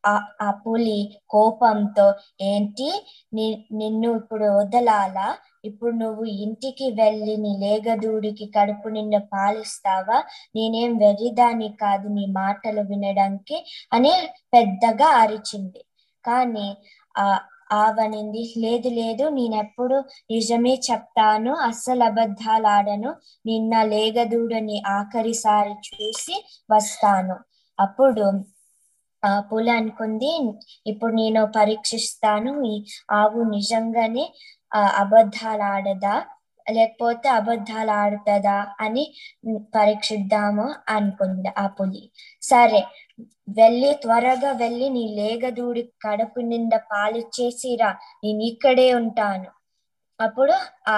ఆ- 0.06 0.26
ఆ 0.40 0.50
పులి 0.50 1.00
కోపంతో 1.28 2.06
ఏంటి 2.40 2.88
ని- 3.34 3.58
నిన్ను 3.72 4.16
ఇప్పుడు 4.16 4.44
వదలాలా? 4.52 5.28
ఇప్పుడు 5.64 5.94
నువ్వు 5.94 6.24
ఇంటికి 6.24 6.90
వెళ్ళి 6.92 7.36
నీ 7.36 7.56
లేగదూడికి 7.58 8.46
కడుపు 8.46 8.88
నిండా 8.88 9.18
పాలిస్తావా? 9.32 10.18
నేనేం 10.56 10.96
వెర్రిదాన్ని 10.98 11.68
కాదు 11.80 12.08
నీ 12.08 12.26
మాటలు 12.32 12.80
వినడానికి 12.82 13.58
అని 13.92 14.12
పెద్దగా 14.54 15.06
అరిచింది. 15.16 15.80
కానీ 16.24 16.66
ఆ 17.14 17.26
ఆవనింది. 17.70 18.42
లేదు 18.56 18.88
లేదు 18.92 19.24
నేనెప్పుడు 19.30 19.96
నిజమే 20.30 20.74
చెప్తాను. 20.88 21.52
అస్సలు 21.68 22.04
అబద్ధాలాడను. 22.04 23.10
నిన్న 23.44 23.82
లేగదూడని 23.92 24.76
ఆఖరిసారి 24.96 25.74
చూసి 25.88 26.36
వస్తాను. 26.70 27.36
అప్పుడు 27.78 28.26
ఆ 29.22 29.32
పులి 29.48 29.70
అనుకుంది 29.72 30.30
ఇప్పుడు 30.86 31.12
నేను 31.14 31.40
పరీక్షిస్తాను. 31.56 32.52
ఈ 32.66 32.74
ఆవు 33.12 33.40
నిజంగానే 33.50 34.24
ఆ 34.72 34.82
అబద్ధాలు 35.02 35.64
ఆడదా 35.72 36.14
లేకపోతే 36.66 37.28
అబద్ధాలు 37.30 37.92
ఆడుతుందా 37.96 38.54
అని 38.80 39.04
పరీక్షిద్దాము 39.74 40.66
అనుకుంది 40.88 41.50
ఆ 41.58 41.66
పులి. 41.76 42.02
సరే 42.42 42.80
వెళ్ళి 43.56 43.90
త్వరగా 44.02 44.50
వెళ్ళి 44.60 44.88
నీ 44.90 45.04
లేగదూడి 45.16 45.82
కడుపు 46.04 46.40
నిండా 46.48 46.78
పాలిచ్చేసిరా 46.90 47.90
నేను 48.22 48.42
ఇక్కడే 48.50 48.88
ఉంటాను. 49.00 49.48
అప్పుడు 50.20 50.54
ఆ 50.88 50.96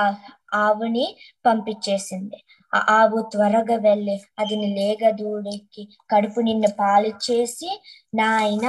ఆవుని 0.58 1.06
పంపించేసింది. 1.44 2.38
ఆ 2.72 2.80
ఆవు 2.96 3.18
త్వరగా 3.32 3.76
వెళ్ళి 3.82 4.14
అది 4.40 4.56
నీ 4.56 4.68
లేగదూడికి 4.76 5.82
కడుపు 6.10 6.40
నిండా 6.40 6.70
పాలిచ్చేసి 6.78 7.70
నాయన 8.14 8.66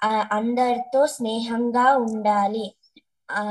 ఆ 0.00 0.12
అందరితో 0.36 1.00
స్నేహంగా 1.14 1.86
ఉండాలి. 2.04 2.66
ఆ, 3.28 3.42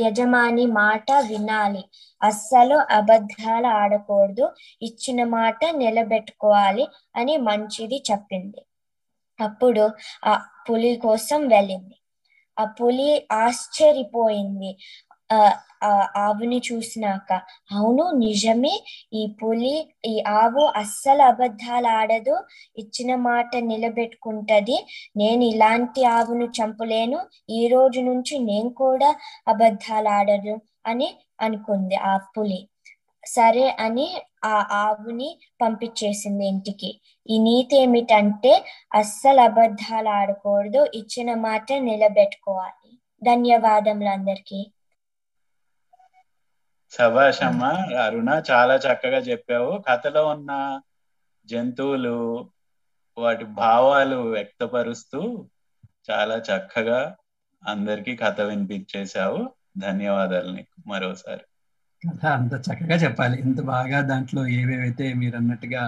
యజమాని 0.00 0.64
మాట 0.76 1.08
వినాలి. 1.28 1.82
అస్సలు 2.20 2.78
అబద్ధాలు 2.98 3.68
ఆడకూడదు. 3.76 4.46
ఇచ్చిన 4.82 5.20
మాట 5.32 5.60
నిలబెట్టుకోవాలి 5.76 6.86
అని 7.16 7.36
మంచిది 7.46 7.98
చెప్పింది. 8.10 8.60
అప్పుడు 9.40 9.84
ఆ 10.24 10.34
పులి 10.66 10.92
కోసం 11.00 11.40
వెళ్ళింది. 11.48 11.94
ఆ 12.56 12.64
పులి 12.78 13.10
ఆశ్చర్యపోయింది. 13.40 14.70
ఆ 15.30 15.40
ఆ 15.82 15.90
ఆవుని 16.22 16.58
చూసినాక 16.66 17.28
అవును 17.72 18.04
నిజమే. 18.22 18.72
ఈ 19.12 19.22
పులి 19.38 19.74
ఈ 20.06 20.14
ఆవు 20.34 20.62
అస్సలు 20.80 21.22
అబద్ధాలు 21.22 21.88
ఆడదు. 21.94 22.34
ఇచ్చిన 22.78 23.10
మాట 23.22 23.50
నిలబెట్టుకుంటది. 23.70 24.76
నేను 25.16 25.44
ఇలాంటి 25.44 26.02
ఆవును 26.14 26.48
చంపలేను. 26.58 27.20
ఈ 27.50 27.62
రోజు 27.68 28.00
నుంచి 28.02 28.36
నేను 28.44 28.70
కూడా 28.76 29.10
అబద్ధాలు 29.48 30.10
ఆడను 30.10 30.56
అని 30.86 31.08
అనుకుంది 31.40 31.96
ఆ 32.04 32.14
పులి. 32.32 32.60
సరే 33.24 33.70
అని 33.70 34.22
ఆ 34.44 34.68
ఆవుని 34.70 35.38
పంపించేసింది 35.62 36.46
ఇంటికి. 36.46 37.00
ఈ 37.30 37.38
నీతి 37.38 37.76
ఏమిటంటే 37.76 38.64
అస్సలు 38.94 39.40
అబద్ధాలు 39.40 40.08
ఆడకూడదు 40.08 40.86
ఇచ్చిన 40.94 41.34
మాట 41.34 41.72
నిలబెట్టుకోవాలి. 41.72 42.90
ధన్యవాదములు 43.22 44.08
అందరికీ. 44.08 44.60
సభాష్ 46.90 47.42
అమ్మ 47.42 47.64
అరుణ 48.04 48.42
చాలా 48.50 48.74
చక్కగా 48.76 49.18
చెప్పావు. 49.18 49.82
కథలో 49.88 50.26
ఉన్న 50.26 50.80
జంతువులు 51.46 52.16
వాటి 53.18 53.44
భావాలు 53.44 54.16
వ్యక్తపరుస్తూ 54.16 55.20
చాలా 56.10 56.36
చక్కగా 56.36 57.16
అందరికీ 57.62 58.16
కథ 58.16 58.40
వినిపించేశావు. 58.40 59.40
ధన్యవాదాలు 59.78 60.52
నీకు 60.52 60.88
మరోసారి. 60.88 61.44
కథ 62.02 62.26
అంత 62.30 62.54
చక్కగా 62.66 62.96
చెప్పాలి. 62.96 63.40
ఇంత 63.40 63.60
బాగా 63.66 64.00
దాంట్లో 64.02 64.46
ఏవేవైతే 64.50 65.12
మీరు 65.14 65.36
అన్నట్టుగా 65.36 65.82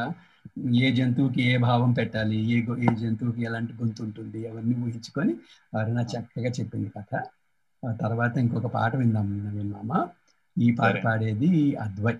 ఏ 0.78 0.92
జంతువుకి 0.92 1.42
ఏ 1.42 1.56
భావం 1.58 1.92
పెట్టాలి 1.92 2.36
ఏ 2.50 2.56
ఏ 2.80 2.96
జంతువుకి 2.96 3.42
ఎలాంటి 3.42 3.72
గొంతు 3.72 4.02
ఉంటుంది 4.02 4.48
అవన్నీ 4.48 4.74
ఊహించుకొని 4.76 5.34
అరుణ 5.78 6.00
చక్కగా 6.12 6.50
చెప్పింది 6.50 6.88
కథ. 6.88 7.12
తర్వాత 8.00 8.38
ఇంకొక 8.38 8.66
పాట 8.66 8.96
విందాం 8.96 9.26
నవీన్ 9.38 9.72
మామ. 9.72 9.90
ఈ 10.56 10.70
పాట. 10.80 11.04
పాడేది 11.04 11.50
అద్వై. 11.76 12.14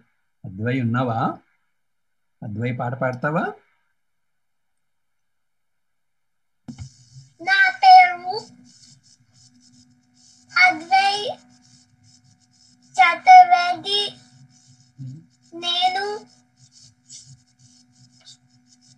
అద్వై 0.45 0.81
ఉన్నావా? 0.81 1.19
అద్వై 2.43 2.73
పాట 2.73 2.95
పాడతావా? 2.95 3.45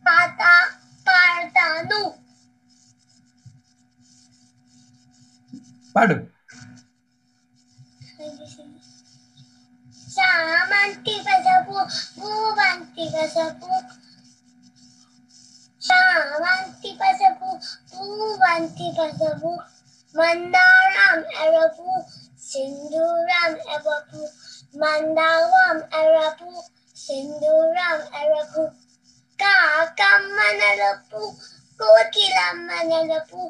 Pata, 0.05 0.55
Partanu. 1.01 2.13
Pardon. 5.95 6.29
Shamanti 10.15 11.15
Kasapu, 11.25 11.77
Bhuvanti 12.21 13.05
Kasapu. 13.09 13.73
Shamanti 15.81 16.91
Kasapu, 17.01 17.51
Bhuvanti 17.91 18.87
Kasapu. 18.93 19.53
Mandaram 20.15 21.21
Arapu, 21.43 21.89
Sinduram 22.37 23.55
Arapu. 23.75 24.23
Mandalam 24.77 25.79
Arapu, 25.91 26.51
Sinduram 26.95 28.01
Arapu. 28.13 28.84
కాకమ్మ 29.45 30.39
నలుపు 30.61 31.23
కోకిలమ్మ 31.81 32.69
నలుపు 32.91 33.41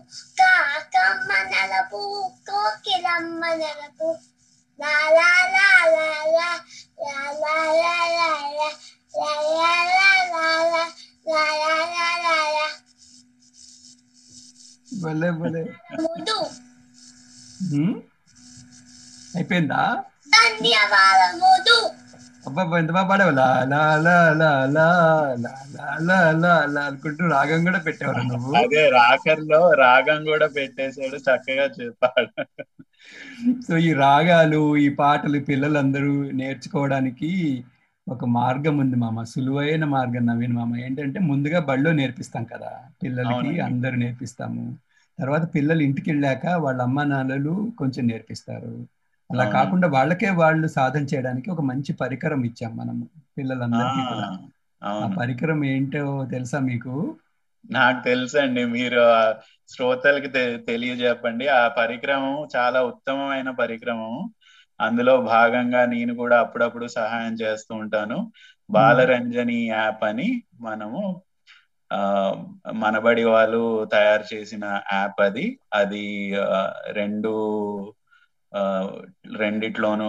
కాకమ్మ 0.41 1.31
నలుపు 1.53 2.03
కోకిలమ్మ 2.49 3.43
నలుపు 3.63 4.09
la 4.79 4.95
la 5.17 5.27
la 5.51 5.67
la 5.89 6.07
la 6.25 6.49
la 7.43 7.43
la 7.43 7.59
la 7.83 7.95
la 8.15 8.39
la 8.57 8.69
భలే 15.03 15.29
భలే 15.39 15.63
ముదు 16.03 16.37
ఉమ్? 17.75 17.95
అయిపోయిందా 19.37 19.83
ధన్యవాదములు 20.35 21.79
అబ్బా 22.47 22.79
ఎంత 22.79 22.91
బాగా 22.91 23.09
పాడావు? 23.09 23.33
లా 23.33 23.47
లా 23.65 23.83
లా 23.99 24.17
లా 24.35 24.51
లా 24.75 24.87
లా 26.01 26.19
లా 26.35 26.53
లా 26.67 26.83
అనుకుంటూ 26.83 27.27
రాగం 27.29 27.65
కూడా 27.65 27.79
పెట్టేవారు 27.79 28.23
నువ్వు? 28.23 28.51
అదే 28.57 28.83
రాకర్లో 28.91 29.61
రాగం 29.75 30.25
కూడా 30.25 30.47
పెట్టేశాడు 30.57 31.19
చక్కగా 31.27 31.67
చెప్పాడు 31.79 32.33
సో 33.67 33.77
ఈ 33.79 33.93
రాగాలు 33.99 34.77
ఈ 34.77 34.89
పాటలు 34.95 35.39
పిల్లలందరూ 35.41 36.13
నేర్చుకోవడానికి 36.33 37.31
ఒక 38.07 38.25
మార్గం 38.35 38.79
ఉంది 38.79 38.97
మామ. 38.97 39.25
సులువైన 39.25 39.85
మార్గం 39.87 40.27
నవీన్ 40.27 40.53
మామ. 40.53 40.77
ఏంటంటే 40.77 41.19
ముందుగా 41.21 41.61
బడిలో 41.61 41.93
నేర్పిస్తాం 41.93 42.45
కదా. 42.45 42.71
పిల్లలకి. 43.03 43.33
అందరూ 43.61 43.97
నేర్పిస్తాము. 43.97 44.65
తర్వాత 45.19 45.55
పిల్లలు 45.55 45.83
ఇంటికి 45.83 46.11
వెళ్ళాక 46.11 46.47
వాళ్ళ 46.59 46.83
అమ్మ 46.83 47.03
నాన్నలు 47.05 47.55
కొంచెం 47.79 48.07
నేర్పిస్తారు. 48.07 48.73
అలా. 49.31 49.45
కాకుండా 49.53 49.89
వాళ్ళకే 49.89 50.31
వాళ్ళు 50.33 50.67
సాధన 50.69 51.03
చేయడానికి 51.05 51.51
ఒక 51.51 51.61
మంచి 51.61 51.93
పరికరం 51.93 52.45
ఇచ్చాం 52.45 52.77
మనము 52.77 53.05
ఆ, 53.15 53.21
పిల్లలందరికీ 53.39 54.03
కూడా. 54.09 54.27
ఆ 54.83 55.07
పరికరం 55.19 55.65
ఏంటో 55.65 56.03
తెలుసా 56.31 56.59
మీకు? 56.61 56.95
నాకు 57.71 58.05
తెలుసండి 58.05 58.65
మీరు 58.69 59.03
శ్రోతలకి 59.69 60.29
తెలియజెప్పండి. 60.67 61.49
ఆ 61.49 61.69
పరిక్రమం 61.69 62.49
చాలా 62.57 62.83
ఉత్తమమైన 62.85 63.51
పరిక్రమం. 63.51 64.15
అందులో 64.81 65.21
భాగంగా 65.25 65.87
నేను 65.87 66.15
కూడా 66.15 66.41
అప్పుడప్పుడు 66.41 66.87
సహాయం 66.89 67.35
చేస్తూ 67.35 67.75
ఉంటాను. 67.75 68.19
బాలరంజని 68.71 69.67
యాప్ 69.69 70.05
అని 70.05 70.29
మనము 70.61 71.01
ఆ 71.91 71.99
మనబడి 72.73 73.25
వాళ్ళు 73.25 73.61
తయారు 73.93 74.35
చేసిన 74.35 74.65
యాప్ 74.93 75.21
అది. 75.21 75.47
అది 75.73 76.05
రెండు 76.91 77.33
రెండిట్లోనూ 79.39 80.07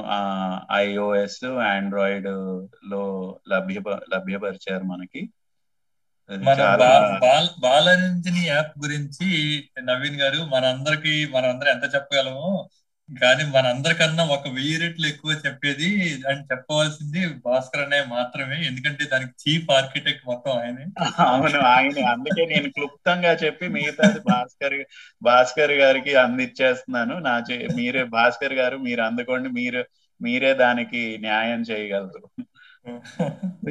ఐఓఎస్ 0.79 1.39
ఆండ్రాయిడ్లో 1.67 3.03
లభ్య 3.49 3.79
లభ్యపరిచారు 4.13 4.83
మనకి. 4.83 5.21
బాలరంజని 7.63 8.43
యాప్ 8.45 8.73
గురించి 8.79 9.27
నవీన్ 9.83 10.17
గారు 10.21 10.39
మనందరికి 10.53 11.13
మనందరం 11.33 11.69
ఎంత 11.69 11.95
చెప్పగలమో 11.95 12.49
కానీ 13.09 13.43
మనందరికన్నా 13.49 14.23
ఒక 14.35 14.47
వెయ్యి 14.47 14.77
రెట్లు 14.77 15.05
ఎక్కువ 15.07 15.31
చెప్పేది 15.45 15.89
అని 16.27 16.41
చెప్పవలసింది 16.41 17.21
భాస్కర్ 17.45 17.83
అనే 17.83 17.99
మాత్రమే 18.07 18.57
ఎందుకంటే 18.65 19.03
దానికి 19.05 19.33
చీఫ్ 19.43 19.69
ఆర్కిటెక్ట్ 19.71 20.23
మొత్తం 20.27 20.53
ఆయనే 20.57 20.85
అవును 21.25 21.59
ఆయనే 21.67 22.03
అందుకే 22.03 22.45
నేను 22.45 22.69
క్లుప్తంగా 22.69 23.33
చెప్పి 23.43 23.67
మిగతాది 23.67 24.19
భాస్కర్ 24.19 24.77
భాస్కర్ 25.21 25.73
గారికి 25.73 26.15
అందిచ్చేస్తున్నాను 26.15 27.17
నా 27.19 27.35
మీరే 27.75 28.03
భాస్కర్ 28.09 28.53
గారు 28.53 28.79
మీరు 28.79 29.01
అందుకోండి 29.01 29.51
మీరు 29.51 29.83
మీరే 30.21 30.51
దానికి 30.55 31.03
న్యాయం 31.19 31.61
చేయగలరు 31.61 32.27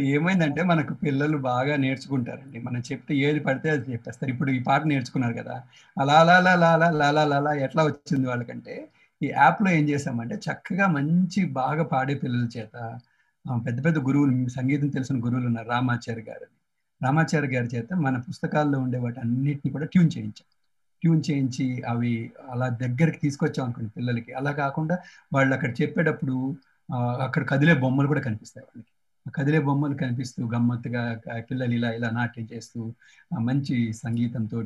ఏమైందంటే 0.09 0.63
మనకు 0.63 0.93
పిల్లలు 0.95 1.37
బాగా 1.45 1.75
నేర్చుకుంటారండి 1.77 2.59
మనం 2.59 2.81
చెప్తే 2.91 3.13
ఏది 3.17 3.41
పడితే 3.41 3.69
అది 3.71 3.93
చెప్పేస్తారు 3.93 4.31
ఇప్పుడు 4.31 4.51
ఈ 4.51 4.59
పాట 4.63 4.83
నేర్చుకున్నారు 4.87 5.35
కదా 5.35 5.57
అలా 5.97 6.17
అలా 6.21 6.37
అలా 6.39 6.71
అలా 6.71 6.89
అలా 7.11 7.23
అలా 7.37 7.53
ఎట్లా 7.67 7.83
వచ్చింది 7.85 8.27
వాళ్ళకంటే 8.29 8.75
ఈ 9.23 9.27
యాప్లో 9.31 9.71
ఏం 9.71 9.89
చేసామంటే 9.89 10.37
చక్కగా 10.47 10.87
మంచి 10.89 11.45
బాగా 11.53 11.85
పాడే 11.85 12.15
పిల్లల 12.15 12.49
చేత 12.57 12.75
పెద్ద 13.67 13.85
పెద్ద 13.85 13.99
గురువులు 13.99 14.49
సంగీతం 14.49 14.89
తెలిసిన 14.89 15.17
గురువులు 15.17 15.47
ఉన్నారు 15.47 15.69
రామాచారి 15.69 16.23
గారు 16.23 16.47
రామాచారి 17.01 17.49
గారి 17.55 17.67
చేత 17.67 17.95
మన 17.95 18.17
పుస్తకాల్లో 18.19 18.79
ఉండే 18.79 18.99
వాటి 18.99 19.21
అన్నిటిని 19.21 19.73
కూడా 19.73 19.87
ట్యూన్ 19.87 20.11
చేయించాం. 20.17 20.47
ట్యూన్ 21.03 21.23
చేయించి 21.31 21.83
అవి 21.83 22.13
అలా 22.51 22.69
దగ్గరికి 22.83 23.19
తీసుకొచ్చాం 23.19 23.65
అనుకోండి 23.65 23.91
పిల్లలకి. 23.91 24.33
అలా 24.33 24.53
కాకుండా 24.53 24.97
వాళ్ళు 25.33 25.55
అక్కడ 25.55 25.71
చెప్పేటప్పుడు 25.83 26.37
అక్కడ 27.23 27.43
కదిలే 27.49 27.75
బొమ్మలు 27.75 28.09
కూడా 28.09 28.21
కనిపిస్తాయి 28.21 28.67
వాళ్ళకి. 28.69 28.91
కదిలే 29.37 29.59
బొమ్మలు 29.59 29.95
కనిపిస్తూ 29.95 30.41
గమ్మత్తుగా 30.49 31.03
పిల్లలు 31.51 31.73
ఇలా 31.73 31.91
ఇలా 31.91 32.11
నాట్యం 32.11 32.47
చేస్తూ 32.53 32.81
మంచి 33.41 33.93
సంగీతంతో 33.95 34.59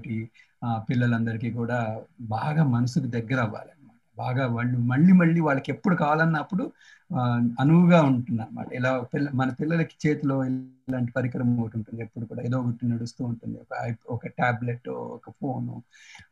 పిల్లలందరికీ 0.88 1.50
కూడా 1.50 1.78
బాగా 2.28 2.64
మనసుకు 2.64 3.06
దగ్గర 3.06 3.40
అవ్వాలి 3.40 3.72
బాగా 4.18 4.44
వాళ్ళు 4.48 4.76
మళ్ళీ 4.85 5.12
మళ్ళీ 5.12 5.40
వాళ్ళకి 5.40 5.70
ఎప్పుడు 5.72 5.94
కావాలన్నప్పుడు 5.96 6.64
అనువుగా 7.60 8.02
ఉంటుంది 8.02 8.42
అనమాట 8.42 8.72
ఇలా 8.72 9.00
పిల్ల 9.00 9.30
మన 9.34 9.50
పిల్లలకి 9.50 10.08
చేతిలో 10.08 10.44
ఇలాంటి 10.44 11.12
పరికరం 11.12 11.60
ఒకటి 11.60 11.76
ఉంటుంది 11.76 12.02
ఎప్పుడు 12.02 12.24
కూడా 12.24 12.42
ఏదో 12.42 12.60
ఒకటి 12.60 12.88
నడుస్తూ 12.88 13.24
ఉంటుంది. 13.24 13.58
ఒక 13.58 13.94
ఒక 14.10 14.26
టాబ్లెట్ 14.26 14.88
ఒక 14.88 15.30
ఫోను 15.30 15.82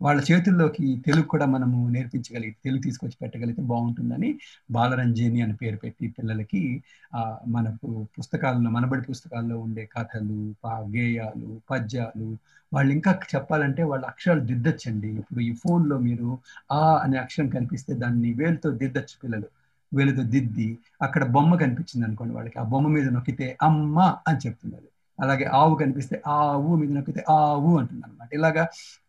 వాళ్ళ 0.02 0.24
చేతుల్లోకి 0.32 1.02
తెలుగు 1.06 1.22
కూడా 1.22 1.46
మనము 1.46 1.88
నేర్పించగలిగితే 1.88 2.56
తెలుగు 2.64 2.82
తీసుకొచ్చి 2.82 3.14
పెట్టగలిగితే 3.22 3.62
బాగుంటుందని 3.62 4.38
బాలరంజని 4.70 5.42
అని 5.42 5.56
పేరు 5.56 5.76
పెట్టి 5.76 6.14
పిల్లలకి 6.18 6.82
ఆ 7.14 7.38
మనకు 7.48 8.06
పుస్తకాల్లో 8.18 8.70
మనబడి 8.70 9.02
పుస్తకాల్లో 9.02 9.58
ఉండే 9.58 9.86
కథలు 9.86 10.54
పా- 10.64 10.96
గేయాలు 10.96 11.60
పద్యాలు 11.70 12.36
వాళ్ళు 12.72 12.92
ఇంకా 12.92 13.20
చెప్పాలంటే 13.34 13.82
వాళ్ళ 13.82 14.04
అక్షరాలు 14.04 14.40
దిద్దచ్చండి. 14.40 15.08
ఇప్పుడు 15.08 15.40
ఈ 15.40 15.54
ఫోన్లో 15.54 15.98
మీరు 15.98 16.38
ఆ 16.72 16.98
అనే 16.98 17.18
అక్షరం 17.18 17.48
కనిపిస్తే 17.48 17.94
దాన్ని 17.94 18.32
వేలుతో 18.32 18.70
దిద్దచ్చు 18.70 19.16
పిల్లలు. 19.24 19.65
వేలుతో 19.94 20.22
దిద్ది 20.22 20.79
అక్కడ 21.03 21.25
బొమ్మ 21.25 21.55
కనిపించింది 21.55 22.07
అనుకోండి 22.07 22.35
వాళ్ళకి. 22.35 22.59
ఆ 22.59 22.62
బొమ్మ 22.62 22.88
మీద 22.88 23.09
నొక్కితే 23.09 23.59
అమ్మ 23.62 24.16
అని 24.29 24.38
చెప్తున్నది 24.46 24.88
అలాగే 25.20 25.44
ఆవు 25.44 25.75
కనిపిస్తే 25.75 26.22
ఆవు 26.27 26.77
మీద 26.77 26.90
నొక్కితే 26.90 27.25
ఆవు 27.29 27.79
అంటుంది 27.79 28.05
అనమాట 28.05 28.35
ఇలాగా 28.35 28.64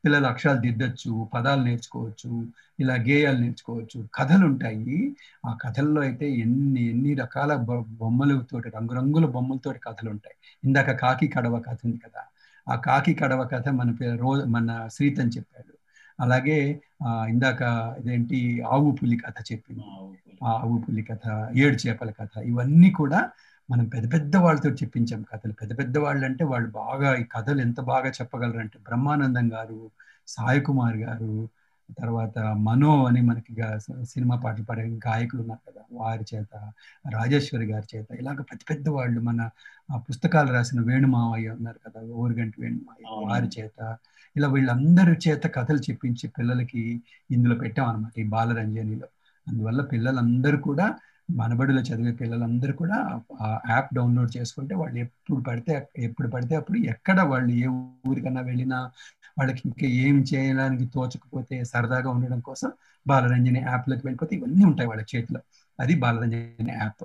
పిల్లలు 0.05 0.27
అక్షరాలు 0.27 0.59
దిద్దచ్చు 0.59 1.29
పదాలు 1.33 1.63
నేర్చుకోవచ్చు 1.63 2.47
ఇలా 2.79 2.95
గేయాలు 2.95 3.37
నేర్చుకోవచ్చు 3.37 4.07
కథలు 4.15 4.45
ఉంటాయి 4.45 5.15
ఆ 5.45 5.57
కథల్లో 5.61 6.01
అయితే 6.01 6.31
ఎన్ని 6.31 6.89
ఎన్ని 6.89 7.13
రకాల 7.13 7.55
బొ- 7.55 7.83
బొమ్మలతోటి 7.87 8.69
రంగురంగుల 8.69 9.25
బొమ్మలతోటి 9.25 9.79
కథలు 9.79 10.09
ఉంటాయి 10.09 10.35
ఇందాక 10.63 10.91
కాకి 10.91 11.27
కడవ 11.27 11.59
కథ 11.59 11.77
ఉంది 11.85 11.97
కదా. 11.97 12.21
ఆ 12.69 12.75
కాకి 12.75 13.13
కడవ 13.13 13.43
కథ 13.43 13.69
మన 13.69 13.91
పే- 13.91 14.17
రోజు 14.17 14.45
మన 14.45 14.87
శ్రీతన్ 14.91 15.31
చెప్పాడు. 15.37 15.76
అలాగే 16.19 16.57
ఆ, 17.01 17.09
ఇందాక 17.29 17.61
ఇదేంటి 17.99 18.37
ఆవు 18.71 18.89
పులి 18.99 19.17
కథ 19.19 19.37
చెప్పింది. 19.49 19.83
ఆవు 20.51 20.77
పులి. 20.79 21.01
కథ 21.09 21.25
ఏడు 21.57 21.77
చేపల 21.83 22.09
కథ 22.19 22.33
ఇవన్నీ 22.45 22.89
కూడా 22.97 23.19
మనం 23.69 23.85
పెద్ద 23.93 24.05
పెద్ద 24.13 24.33
వాళ్ళతో 24.43 24.69
చెప్పించాం 24.79 25.21
కథలు. 25.29 25.53
పెద్ద 25.59 25.71
పెద్ద 25.79 25.95
వాళ్ళు 26.03 26.23
అంటే 26.27 26.43
వాళ్ళు 26.51 26.69
బాగా 26.77 27.09
ఈ 27.17 27.25
కథలు 27.33 27.61
ఎంత 27.61 27.79
బాగా 27.89 28.09
చెప్పగలరు 28.17 28.59
అంటే 28.63 28.77
బ్రహ్మానందం 28.85 29.47
గారు 29.53 29.79
సాయి 30.27 30.61
కుమార్ 30.67 30.97
గారు 31.03 31.31
తర్వాత 31.97 32.37
మనో 32.65 32.93
అని 33.05 33.21
మనకి 33.27 33.51
సినిమా 34.09 34.35
పాటలు 34.41 34.65
పాడే 34.65 34.83
గాయకులు 35.05 35.41
ఉన్నారు 35.43 35.61
కదా 35.67 35.83
వారి 35.99 36.25
చేత 36.31 36.53
రాజేశ్వరి 37.13 37.65
గారి 37.69 37.87
చేత 37.93 38.07
ఇలాగ 38.19 38.39
పెద్ద 38.49 38.61
పెద్ద 38.71 38.87
వాళ్ళు 38.95 39.19
మన 39.21 39.41
పుస్తకాలు 40.07 40.51
రాసిన 40.51 40.79
వేణుమావయ్య 40.89 41.55
ఉన్నారు 41.55 41.79
కదా 41.85 41.99
ఊరుగంటి 42.17 42.57
వేణుమావయ్య. 42.61 43.05
వారి 43.27 43.49
చేత 43.55 43.79
ఇలా 44.37 44.47
వీళ్ళందరి 44.47 45.13
చేత 45.25 45.45
కథలు 45.55 45.81
చెప్పించి 45.87 46.25
పిల్లలకి 46.37 46.81
ఇందులో 47.29 47.55
పెట్టాం 47.55 47.87
అనమాట 47.89 48.13
ఈ 48.19 48.25
బాలరంజనిలో. 48.27 49.07
అందువల్ల 49.47 49.81
పిల్లలందరూ 49.91 50.57
కూడా 50.61 50.85
మనబడిలో 51.29 51.81
చదివే 51.81 52.11
పిల్లలందరూ 52.19 52.73
కూడా 52.73 52.97
ఆ 53.41 53.47
యాప్ 53.69 53.89
డౌన్లోడ్ 53.93 54.31
చేసుకుంటే 54.37 54.73
వాళ్ళు 54.75 54.97
ఎప్పుడు 55.05 55.39
పడితే 55.41 55.73
ఎప్పుడు 55.99 56.27
పడితే 56.27 56.53
అప్పుడు 56.55 56.77
ఎక్కడ 56.93 57.17
వాళ్ళు 57.31 57.51
ఏ 57.57 57.67
ఊరికన్నా 58.09 58.41
వెళ్ళినా 58.41 58.79
వాళ్ళకి 59.37 59.61
ఇంకా 59.69 59.87
ఏం 60.03 60.15
చేయడానికి 60.31 60.85
తోచకపోతే 60.87 61.55
సరదాగా 61.71 62.09
ఉండడం 62.09 62.39
కోసం 62.41 62.69
బాలరంజని 63.05 63.61
యాప్లోకి 63.61 64.03
వెళ్ళిపోతే 64.07 64.33
ఇవన్నీ 64.35 64.63
ఉంటాయి 64.65 64.89
వాళ్ళ 64.89 65.03
చేతిలో. 65.13 65.41
అది 65.79 65.95
బాలరంజని 65.95 66.73
యాప్. 66.79 67.03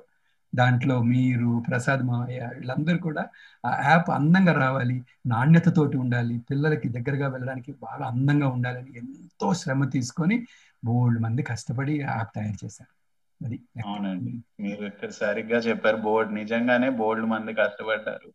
దాంట్లో 0.54 1.02
మీరు 1.02 1.64
ప్రసాద్ 1.68 2.02
మావయ్య 2.02 2.50
వీళ్ళందరూ 2.54 2.98
కూడా 2.98 3.28
ఆ 3.66 3.90
యాప్ 3.90 4.10
అందంగా 4.10 4.52
రావాలి 4.52 5.04
నాణ్యతతోటి 5.26 5.96
ఉండాలి 5.96 6.38
పిల్లలకి 6.50 6.88
దగ్గరగా 6.88 7.28
వెళ్ళడానికి 7.28 7.72
బాగా 7.72 8.06
అందంగా 8.06 8.48
ఉండాలని 8.48 8.98
ఎంతో 8.98 9.54
శ్రమ 9.54 9.84
తీసుకొని 9.84 10.46
బోల్డ్ 10.84 11.20
మంది 11.22 11.42
కష్టపడి 11.42 12.00
యాప్ 12.00 12.34
తయారు 12.34 12.64
చేశారు. 12.64 13.02
అది 13.44 13.62
అవునండి. 13.86 14.62
మీరు 14.62 14.84
ఇక్కడ 14.84 15.10
సరిగ్గా 15.10 15.58
చెప్పారు 15.58 15.96
బోర్డు 15.96 16.32
నిజంగానే 16.32 16.90
బోర్డు 16.90 17.26
మంది 17.26 17.54
కష్టపడ్డారు. 17.54 18.32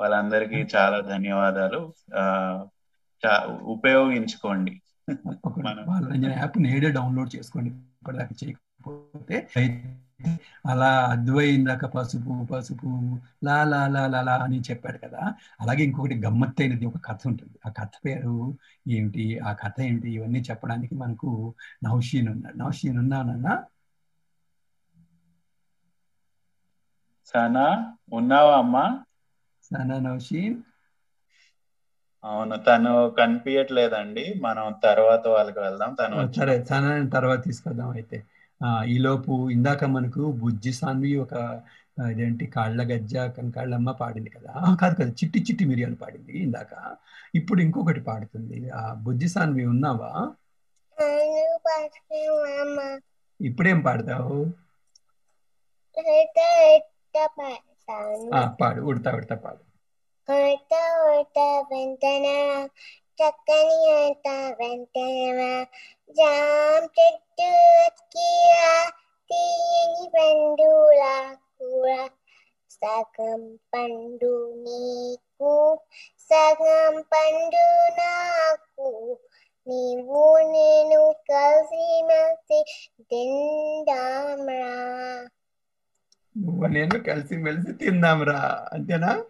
వాళ్ళందరికీ 0.00 0.66
చాలా 0.76 1.00
ధన్యవాదాలు. 1.00 1.92
ఉపయోగించుకోండి. 3.62 4.80
యాప్ 6.24 6.58
నేడే 6.58 6.90
డౌన్లోడ్ 6.90 7.36
చేసుకోండి 7.36 7.70
ఇప్పటిదాకా 7.70 8.50
అయితే 8.86 9.36
అలా 10.64 10.88
అద్వై 11.12 11.44
ఇందాక 11.50 11.84
పసుపు 11.94 12.34
పసుపు 12.50 12.90
లా 13.44 13.56
లా 13.64 13.80
లా 13.86 14.20
లా 14.20 14.34
అని 14.44 14.58
చెప్పాడు 14.68 14.98
కదా. 14.98 15.22
అలాగే 15.60 15.82
ఇంకొకటి 15.82 16.16
గమ్మత్తైనది 16.24 16.86
ఒక 16.86 16.98
కథ 17.08 17.20
ఉంటుంది. 17.26 17.56
ఆ 17.66 17.70
కథ 17.78 17.92
పేరు 18.04 18.36
ఏమిటి? 18.90 19.26
ఆ 19.42 19.52
కథ 19.62 19.76
ఏమిటి? 19.82 20.08
ఇవన్నీ 20.10 20.40
చెప్పడానికి 20.48 20.94
మనకు 20.94 21.30
నౌషీన్ 21.86 22.28
ఉన్నాడు. 22.34 22.56
నౌషీన్ 22.56 22.98
ఉన్నానన్నా 22.98 23.54
సనా 27.28 27.66
ఉన్నావా 28.12 28.54
అమ్మా? 28.58 28.84
సనా 29.64 29.96
నౌషీన్? 30.04 30.58
అవును 32.24 32.56
తను 32.66 32.92
కనిపించట్లేదండి 33.18 34.24
మనం 34.40 34.66
తర్వాత 34.84 35.24
వాళ్ళకి 35.34 35.60
వెళ్దాం. 35.60 35.90
తను 35.96 36.18
సరే 36.36 36.54
సనా 36.64 36.90
తర్వాత 37.14 37.40
తీసుకొద్దాం 37.44 37.90
అయితే. 37.90 38.18
ఈలోపు 38.86 39.50
ఇందాక 39.50 39.84
మనకు 39.84 40.32
బుజ్జి 40.32 40.72
సాన్వి 40.72 41.16
ఒక 41.16 41.34
ఇదేంటి 42.10 42.46
కాళ్ళ 42.46 42.82
గజ్జ 42.82 43.16
కంకాళ్ళమ్మ 43.16 43.90
పాడింది 43.90 44.30
కదా. 44.30 44.52
కాదు 44.80 44.94
కదా 44.94 45.10
చిట్టి 45.10 45.38
చిట్టి 45.38 45.64
మిరియాలు 45.64 45.94
పాడింది 45.94 46.32
ఇందాక. 46.32 46.72
ఇప్పుడు 47.34 47.60
ఇంకొకటి 47.60 48.00
పాడుతుంది. 48.00 48.70
ఆ 48.70 48.94
బుజ్జి 48.94 49.28
సాన్వి 49.28 49.64
ఉన్నావా? 49.66 50.10
ఇప్పుడేం 53.40 53.80
పాడతావు? 53.80 54.36
పాడు 58.60 58.80
ఉడతా 58.82 59.10
ఉడతా 59.12 59.36
పాడు. 59.36 59.62
హెట 60.28 60.72
హెట 61.04 61.38
వెంటన 61.70 62.26
చక్కని 63.18 63.78
హెట 63.90 64.28
వెంటన 64.58 65.40
జాం 66.14 66.82
చెట్టు 66.96 67.48
ఎక్కిరా 67.80 68.70
తీయని 69.30 70.06
పండులా 70.14 71.14
కూర 71.56 71.88
సగం 72.72 73.42
పండు 73.72 74.32
నీకు 74.64 75.52
సగం 76.30 76.96
పండు 77.12 77.64
నాకు 77.98 78.88
నీవు 79.66 80.22
నేను 80.52 81.00
కలిసి 81.30 81.86
మెలిసి 82.04 82.60
తిందాంరా 83.10 84.64
నువ్వు 86.38 86.66
నేను 86.66 86.98
కలిసి 86.98 87.36
మెలిసి 87.36 87.72
తిందాంరా 87.72 88.68
అంతేనా? 88.72 89.24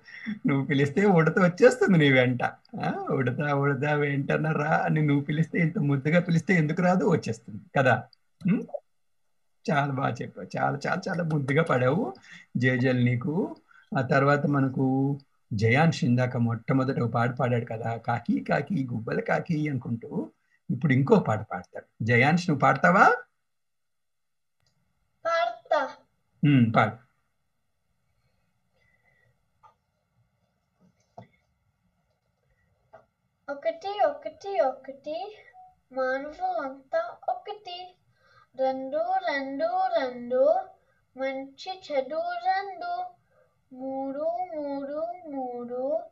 నువ్వు 0.47 0.65
పిలిస్తే 0.65 1.07
ఉడత 1.07 1.39
వచ్చేస్తుంది 1.39 1.99
నీ 1.99 2.13
వెంట. 2.13 2.43
ఆ, 2.83 3.07
ఉడతా 3.55 3.95
వెంటనా 3.95 4.53
రా 4.53 4.71
అని 4.85 5.03
నువ్వు 5.03 5.25
పిలిస్తే 5.25 5.59
ఇంత 5.59 5.79
ముద్దుగా 5.79 6.21
పిలిస్తే 6.21 6.55
ఎందుకు 6.55 6.83
రాదు? 6.83 7.05
వచ్చేస్తుంది 7.05 7.61
కదా. 7.77 8.05
చాలా 9.71 9.93
బాగా 9.93 10.15
చెప్పావు. 10.23 10.59
చాలా 10.59 10.79
చాలా 10.87 11.01
చాలా 11.09 11.25
ముద్దుగా 11.25 11.63
పడావు. 11.63 12.15
జేజల్ 12.57 13.05
నీకు. 13.05 13.57
ఆ 13.99 14.01
తర్వాత 14.01 14.47
మనకు 14.47 15.19
జయాన్ 15.53 15.93
ఇందాక 16.03 16.37
మొట్టమొదట 16.37 17.01
ఒక 17.01 17.11
పాట 17.13 17.37
పాడాడు 17.37 17.65
కదా 17.65 17.97
కాకి 17.97 18.41
కాకి 18.41 18.89
గుబ్బల 18.93 19.21
కాకి 19.21 19.69
అనుకుంటూ. 19.69 20.31
ఇప్పుడు 20.71 20.93
ఇంకో 20.93 21.19
పాట 21.19 21.47
పాడతాడు. 21.53 22.05
జయాన్ష్ 22.05 22.51
నువ్వు 22.51 22.61
పాడతావా 22.61 23.15
పాడతా 25.27 25.89
Mm, 26.43 26.71
vale. 26.73 26.93
ఒకటి 33.49 34.01
ఒకటి 34.01 34.61
ఒకటి. 34.61 35.37
మానవులంతా 35.93 37.17
ఒకటి. 37.29 37.95
రెండు 38.57 38.99
రెండు 38.99 39.69
రెండు. 39.87 40.65
మంచి 41.17 41.81
చెడు 41.87 42.21
రెండు. 42.21 43.05
మూడు 43.73 44.25
మూడు 44.57 44.99
మూడు. 45.27 46.03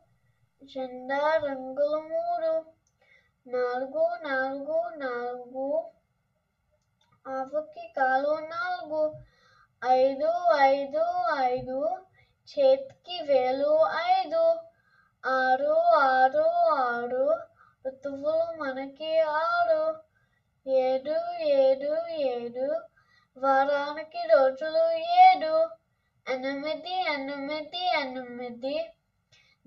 జెండా 0.63 1.35
రంగులు 1.35 1.97
మూడు. 1.97 2.51
నాలుగు 3.47 4.17
నాలుగు 4.21 4.89
నాలుగు. 4.95 5.89
ఆవుకి 7.27 7.93
కాలు 7.97 8.39
నాలుగు. 8.39 9.01
ఐదు 9.81 10.29
ఐదు 10.67 11.03
ఐదు 11.45 11.77
చేతికి 12.47 13.17
వేలు 13.27 13.73
ఐదు 14.11 14.43
ఆరు 15.23 15.75
ఆరు 16.05 16.45
ఆరు 16.83 17.25
ఋతువులు 17.85 18.35
మనకి 18.59 19.11
ఆరు 19.41 19.83
ఏడు 20.65 21.17
ఏడు 21.57 21.91
ఏడు 22.29 22.67
వారానికి 23.37 24.21
రోజులు 24.27 24.83
ఏడు 25.21 25.53
ఎనిమిది 26.27 26.95
ఎనిమిది 27.13 27.81
ఎనిమిది 27.95 28.75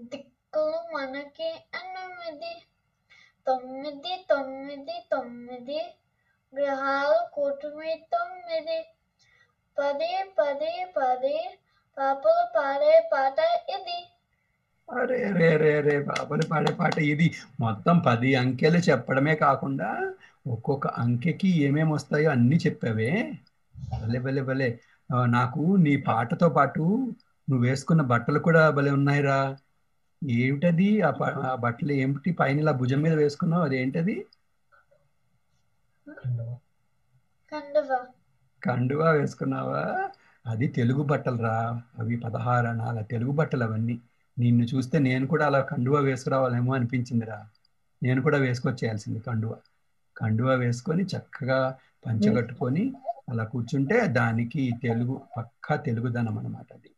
దిక్కులు 0.08 0.78
మనకి 0.92 1.50
ఎనిమిది 1.74 2.52
తొమ్మిది 3.46 4.14
తొమ్మిది 4.30 4.96
తొమ్మిది 5.10 5.80
గ్రహాలు 6.52 7.18
కూటమి 7.34 7.92
తొమ్మిది 8.12 8.78
పది 9.78 10.08
పది 10.36 10.68
పది 10.96 11.36
పాపలు 11.96 12.44
పాడే 12.54 12.94
పాట 13.12 13.38
ఇది. 13.76 13.98
అరే 14.88 15.18
రే 15.34 15.48
రే 15.58 15.72
రే 15.80 15.94
బాబులు 16.06 16.44
పాడే 16.46 16.72
పాట 16.74 16.96
ఇది. 17.06 17.26
మొత్తం 17.60 17.96
పది 18.06 18.30
అంకెలు 18.40 18.78
చెప్పడమే 18.88 19.34
కాకుండా 19.36 19.88
ఒక్కొక్క 20.46 20.86
అంకెకి 20.98 21.50
ఏమేమి 21.66 21.92
వస్తాయో 21.92 22.28
అన్నీ 22.30 22.58
చెప్పావే. 22.64 23.10
భలే 23.94 24.20
భలే 24.26 24.42
భలే. 24.42 24.68
నాకు 25.34 25.62
నీ 25.84 25.94
పాటతో 26.06 26.48
పాటు 26.56 26.84
నువ్వు 27.48 27.62
వేసుకున్న 27.66 28.02
బట్టలు 28.12 28.40
కూడా 28.40 28.62
భలే 28.76 28.92
ఉన్నాయిరా. 28.92 29.38
ఏమిటది? 30.22 30.88
ఆ 31.04 31.10
బట్టలు 31.64 31.92
ఏమిటి? 31.98 32.30
పైన 32.40 32.56
ఇలా 32.58 32.74
భుజం 32.80 33.00
మీద 33.02 33.14
వేసుకున్నావు 33.18 33.64
అది 33.64 33.78
ఏంటది 33.82 34.16
కండువ. 37.52 37.90
కండువా 38.64 39.10
వేసుకున్నావా? 39.10 40.08
అది 40.46 40.66
తెలుగు 40.66 41.02
బట్టలు 41.02 41.36
రా 41.36 41.82
అవి 41.98 42.16
పదహారు 42.16 42.66
అనాల 42.66 43.00
తెలుగు 43.00 43.30
బట్టలు 43.30 43.64
అవన్నీ. 43.64 44.00
నిన్ను 44.38 44.64
చూస్తే 44.64 44.98
నేను 44.98 45.26
కూడా 45.26 45.46
అలా 45.46 45.60
కండువా 45.60 46.00
వేసుకురావాలేమో 46.00 46.74
అనిపించిందిరా. 46.74 47.46
నేను 48.02 48.22
కూడా 48.22 48.38
వేసుకొచ్చేయాల్సింది 48.38 49.20
కండువా. 49.20 49.56
కండువా 50.16 50.54
వేసుకొని 50.54 51.02
చక్కగా 51.02 51.76
పంచె 52.06 52.34
కట్టుకొని 52.34 52.94
అలా 53.28 53.44
కూర్చుంటే 53.44 54.06
దానికి 54.06 54.72
తెలుగు 54.82 55.20
పక్కా 55.36 55.76
తెలుగుదనం 55.76 56.38
అన్నమాట 56.38 56.72
అది. 56.72 56.90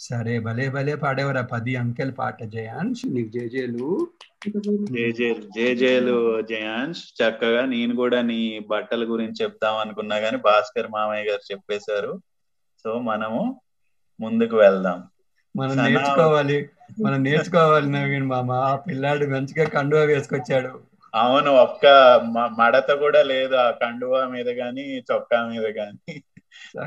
సరే 0.00 0.38
భలే 0.38 0.68
భలే 0.68 0.94
పాడేవరా 0.94 1.42
పది 1.42 1.76
అంకెల 1.76 2.10
పాట 2.10 2.42
జయాన్ష్ 2.42 3.06
నీకు 3.06 3.28
జేజేలు 3.28 4.08
జేజేలు 4.82 5.40
జేజేలు 5.40 6.42
జయాంష్ 6.42 7.22
చక్కగా 7.22 7.64
నేను 7.64 7.96
కూడా 7.96 8.22
నీ 8.22 8.58
బట్టల 8.58 9.04
గురించి 9.04 9.42
చెప్దాం 9.42 9.76
అనుకున్నా 9.76 10.16
గానీ 10.16 10.36
భాస్కర్ 10.36 10.88
మామయ్య 10.90 11.30
గారు 11.30 11.52
చెప్పేశారు. 11.52 12.22
సో 12.84 12.98
మనము 12.98 13.60
ముందుకు 14.20 14.56
వెళ్దాం. 14.56 15.04
మనం 15.56 15.76
నేర్చుకోవాలి 15.76 16.70
మనం 17.04 17.22
నేర్చుకోవాలి 17.22 17.92
నవీన్ 17.92 18.24
మామ. 18.24 18.52
ఆ 18.52 18.76
పిల్లాడు 18.76 19.26
మంచిగా 19.26 19.68
కండువా 19.68 20.02
వేసుకొచ్చాడు. 20.02 20.80
అవును 21.14 21.52
ఒక్క 21.52 21.86
మడత 22.58 22.92
కూడా 22.92 23.22
లేదు 23.22 23.54
ఆ 23.54 23.70
కండువా 23.70 24.26
మీద 24.26 24.48
గాని 24.48 24.98
చొక్కా 24.98 25.48
మీద 25.48 25.64
గాని. 25.66 26.22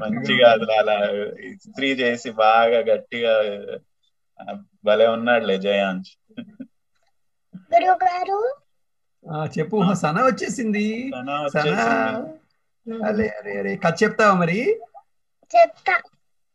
మంచిగా 0.02 0.48
అలా 0.78 0.96
ఇస్త్రీ 1.50 1.90
చేసి 1.94 2.30
బాగా 2.38 2.80
గట్టిగా 2.90 3.34
భలే 4.84 5.08
ఉన్నాడులే 5.08 5.58
ఆ, 9.26 9.46
చెప్పు 9.46 9.78
సన 9.94 10.18
వచ్చేసింది. 10.26 10.86
సనా 11.12 11.36
సనా. 11.48 11.74
వచ్చేసింది. 11.74 13.04
అరే 13.08 13.28
అరే 13.30 13.60
అరే 13.60 13.76
కథ 13.76 13.94
చెప్తావా 14.04 14.34
మరి? 14.34 14.58
చెప్తా. 15.54 15.96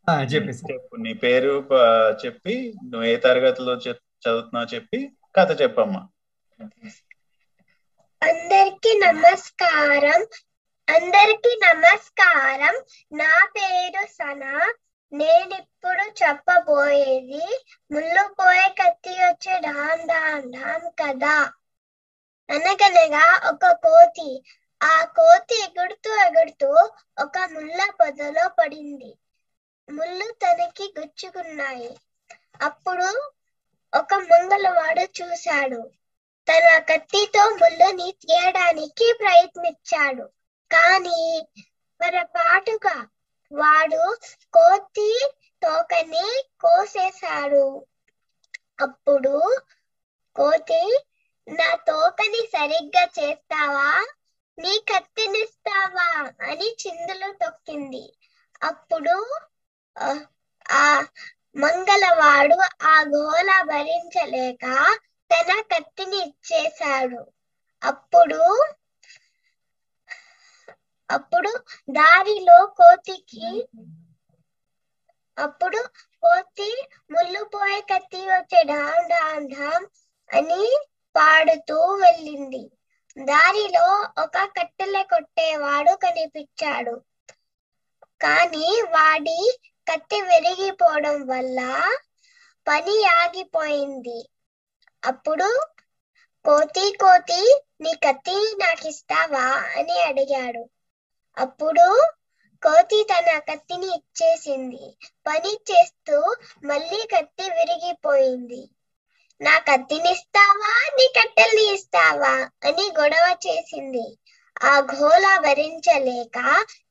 ఆ, 0.07 0.13
చెప్పేసి. 0.23 0.63
చెప్పు 0.71 0.95
నీ 0.95 1.13
పేరు 1.13 1.53
చెప్పి 2.25 2.55
నువ్వు 2.83 3.07
ఏ 3.07 3.15
తరగతిలో 3.17 3.73
చదువుతున్నావు 3.77 4.75
చెప్పి 4.75 4.99
కథ 5.35 5.61
చెప్పమ్మా. 5.61 6.01
అందరికి 8.21 8.91
నమస్కారం. 8.99 10.21
అందరికి 10.87 11.59
నమస్కారం. 11.63 12.75
నా 13.19 13.45
పేరు 13.45 14.05
సనా. 14.07 14.73
నేనిప్పుడు 15.13 16.03
చెప్పబోయేది 16.03 17.65
ముళ్ళు 17.91 18.33
పోయే 18.33 18.69
కత్తి 18.69 19.09
వచ్చే 19.09 19.59
డామ్ 19.59 20.07
డామ్ 20.07 20.53
డామ్ 20.53 20.91
కదా. 21.01 21.51
అనగనగా 22.49 23.49
ఒక 23.49 23.71
కోతి. 23.71 24.43
ఆ 24.83 25.05
కోతి 25.05 25.63
ఎగుడుతూ 25.63 26.15
ఎగుడుతూ 26.15 26.69
ఒక 27.19 27.37
ముళ్ళ 27.53 27.91
పొదలో 27.99 28.49
పడింది. 28.49 29.17
ముళ్ళు 29.89 30.31
తనకి 30.31 30.93
గుచ్చుకున్నాయి. 30.99 31.97
అప్పుడు 32.61 33.31
ఒక 33.93 34.13
మంగళవాడు 34.13 35.01
చూశాడు. 35.01 35.91
తన 36.47 36.77
కత్తితో 36.77 37.49
ముళ్ళుని 37.49 38.11
తీయడానికి 38.11 39.13
ప్రయత్నించాడు. 39.19 40.36
కానీ 40.71 41.47
పొరపాటుగా 42.01 43.07
వాడు 43.51 44.17
కోతి 44.53 45.29
తోకని 45.63 46.43
కోసేశాడు. 46.59 47.85
అప్పుడు 48.81 49.57
కోతి 50.35 51.05
నా 51.47 51.75
తోకని 51.75 52.47
సరిగ్గా 52.47 53.03
చేస్తావా? 53.19 54.07
నీ 54.59 54.85
కత్తినిస్తావా? 54.93 56.07
అని 56.47 56.75
చిందులు 56.87 57.33
తొక్కింది. 57.33 58.13
అప్పుడు 58.63 59.35
ఆ, 59.97 60.19
ఆ 60.71 61.05
మంగళవాడు 61.55 62.57
ఆ 62.87 63.01
గోల 63.01 63.61
భరించలేక 63.61 64.65
తన 65.31 65.61
కత్తిని 65.61 66.17
ఇచ్చేశాడు. 66.17 67.31
అప్పుడు 67.83 68.65
అప్పుడు 71.09 71.51
దారిలో 71.89 72.65
కోతికి 72.65 73.49
అప్పుడు 75.37 75.79
కోతి 76.23 76.87
ముళ్ళు 77.11 77.43
పోయే 77.43 77.81
కత్తి 77.81 78.17
వచ్చే 78.17 78.63
ఢాం 78.63 79.07
ఢాం 79.07 79.47
ఢాం 79.47 79.81
అని 80.29 80.63
పాడుతూ 81.15 81.77
వెళ్ళింది. 81.95 82.71
దారిలో 83.17 83.85
ఒక 84.23 84.37
కట్టెల 84.59 85.01
కొట్టేవాడు 85.01 85.95
కనిపించాడు. 85.95 86.95
కానీ 88.21 88.81
వాడి 88.81 89.57
కత్తి 89.87 90.21
విరిగిపోవడం 90.21 91.27
వల్ల 91.27 91.59
పని 92.67 93.05
ఆగిపోయింది. 93.05 94.19
అప్పుడు 95.03 95.49
కోతి 96.45 96.97
కోతి 96.97 97.41
నీ 97.81 97.93
కత్తి 97.93 98.37
నాకు 98.55 98.87
ఇస్తావా 98.87 99.45
అని 99.79 100.01
అడిగాడు. 100.01 100.63
అప్పుడు 101.37 101.87
కోతి 102.63 103.03
తన 103.03 103.39
కత్తిని 103.39 103.87
ఇచ్చేసింది. 103.95 104.83
పని 105.27 105.57
చేస్తూ 105.69 106.15
మళ్ళీ 106.63 107.07
కత్తి 107.13 107.49
విరిగిపోయింది. 107.49 108.61
నా 109.41 109.57
కత్తిని 109.59 110.11
ఇస్తావా 110.11 110.71
నీ 110.93 111.13
కట్టెల్ని 111.19 111.73
ఇస్తావా? 111.73 112.33
అని 112.65 112.91
గొడవ 112.99 113.37
చేసింది. 113.47 114.05
ఆ 114.63 114.79
ఘోల 114.81 115.39
భరించలేక 115.39 116.37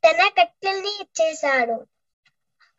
తన 0.05 0.29
కట్టెల్ని 0.29 0.93
ఇచ్చేశాడు. 1.01 1.79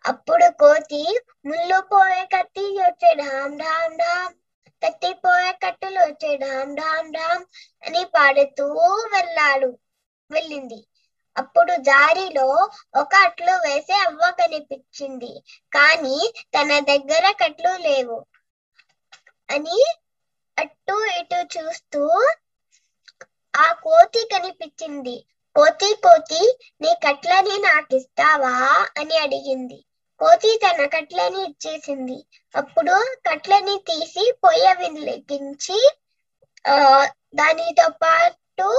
అప్పుడు 0.05 0.49
కోతి 0.59 1.01
ముళ్ళు 1.45 1.81
పోయే 1.81 2.25
కత్తి 2.25 2.79
వచ్చే 2.79 3.13
ఢామ్ 3.15 3.59
ఢామ్ 3.59 3.97
ఢామ్ 3.97 4.33
కత్తిపోయే 4.81 5.51
కట్టెలు 5.63 5.99
వచ్చే 5.99 6.37
ఢామ్ 6.37 6.77
ఢామ్ 6.77 7.13
ఢామ్ 7.13 7.45
అని 7.83 8.05
పాడుతూ 8.05 8.67
వెళ్ళాడు 9.13 9.69
వెళ్ళింది. 10.31 10.79
అప్పుడు 11.37 11.73
దారిలో 11.87 12.47
ఒక 12.95 13.13
అట్లు 13.25 13.53
వేసే 13.65 13.95
అవ్వ 14.05 14.31
కనిపించింది. 14.39 15.31
కానీ 15.71 16.17
తన 16.55 16.79
దగ్గర 16.89 17.25
కట్లు 17.41 17.73
లేవు 17.83 18.17
అని 19.49 19.79
అటు 20.57 20.97
ఇటు 21.19 21.39
చూస్తూ 21.53 22.01
ఆ 23.53 23.67
కోతి 23.83 24.21
కనిపించింది. 24.33 25.15
కోతి 25.55 25.89
కోతి 26.03 26.41
నీ 26.81 26.91
కట్లని 27.05 27.55
నాకు 27.59 27.93
ఇస్తావా 27.95 28.55
అని 28.99 29.15
అడిగింది. 29.17 29.79
కోతి 30.19 30.51
తన 30.63 30.85
కట్లని 30.93 31.39
ఇచ్చేసింది. 31.43 32.17
అప్పుడు 32.55 32.95
కట్లని 33.27 33.75
తీసి 33.89 34.25
పొయ్య 34.43 34.67
వెలిగించి 34.79 35.79
ఆ 36.65 36.75
దానితో 37.35 37.87
పాటు 38.01 38.69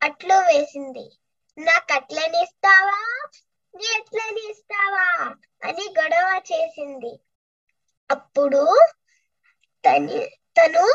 అట్లు 0.00 0.36
వేసింది. 0.46 1.04
నాకు 1.58 1.92
అట్లనిస్తావా 1.94 2.98
నీ 3.74 3.86
ఎట్లని 3.96 4.42
ఇస్తావా 4.52 5.06
అని 5.62 5.86
గొడవ 5.96 6.28
చేసింది. 6.50 7.12
అప్పుడు 8.10 8.62
తని 9.84 10.20
తను 10.56 10.86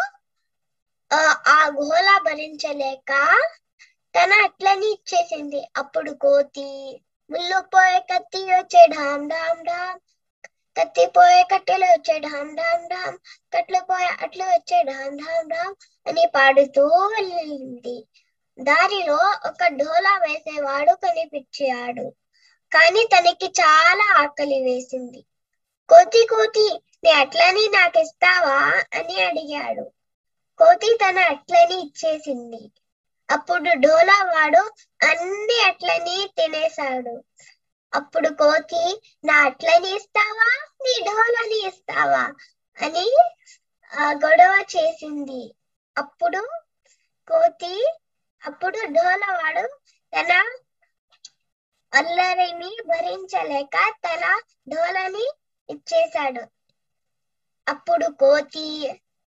ఆ 1.52 1.60
గోల 1.76 2.10
భరించలేక 2.26 3.12
తన 4.14 4.32
అట్లని 4.46 4.88
ఇచ్చేసింది. 4.92 5.62
అప్పుడు 5.82 6.12
కోతి 6.22 6.70
ముళ్ళు 7.30 7.60
పోయే 7.74 8.00
కత్తి 8.12 8.42
వచ్చే 8.52 8.82
ఢామ్ 8.94 9.26
ఢామ్ 9.30 9.62
ఢామ్ 9.66 10.00
కత్తి 10.76 11.06
పోయే 11.16 11.42
కట్టెలు 11.52 11.88
వచ్చే 11.92 12.16
ఢామ్ 12.26 12.52
ఢామ్ 12.58 12.86
ఢామ్ 12.90 13.18
కట్లు 13.54 13.82
పోయే 13.90 14.10
అట్లు 14.24 14.46
వచ్చే 14.52 14.80
ఢామ్ 14.84 15.16
ఢామ్ 15.22 15.50
ఢామ్ 15.50 15.76
అని 16.06 16.26
పాడుతూ 16.34 16.84
వెళ్ళింది. 17.14 17.98
దారిలో 18.60 19.16
ఒక 19.46 19.68
ఢోలా 19.68 20.18
వేసేవాడు 20.18 20.92
కనిపించాడు. 20.92 22.10
కానీ 22.74 23.04
తనకి 23.04 23.46
చాలా 23.46 24.24
ఆకలి 24.24 24.64
వేసింది. 24.64 25.26
కోతి 25.90 26.28
కోతి 26.30 26.82
నీ 27.04 27.12
అట్లని 27.12 27.68
నాకు 27.68 28.00
ఇస్తావా 28.00 28.84
అని 29.00 29.22
అడిగాడు. 29.22 29.82
కోతి 30.58 30.98
తన 30.98 31.20
అట్లని 31.20 31.82
ఇచ్చేసింది. 31.82 32.72
అప్పుడు 33.32 33.70
డోలా 33.74 34.24
వాడు 34.24 34.72
అన్ని 35.06 35.62
అట్లని 35.66 36.30
తినేశాడు. 36.38 37.24
అప్పుడు 37.94 38.30
కోతి 38.30 39.02
నా 39.26 39.34
అట్లని 39.34 39.96
ఇస్తావా? 39.96 40.68
నీ 40.82 41.06
ఢోలని 41.06 41.68
ఇస్తావా? 41.68 42.34
అని 42.82 43.18
ఆ 44.00 44.12
గొడవ 44.12 44.66
చేసింది. 44.78 45.56
అప్పుడు 45.98 46.50
కోతి 47.28 47.88
అప్పుడు 48.46 48.80
డోలవాడు 48.96 49.66
తన 50.14 50.32
అల్లరిని 51.94 52.72
భరించలేక 52.90 53.76
తన 54.06 54.24
ఢోలని 54.72 55.26
ఇచ్చేశాడు. 55.70 56.44
అప్పుడు 57.68 58.08
కోతి 58.22 58.68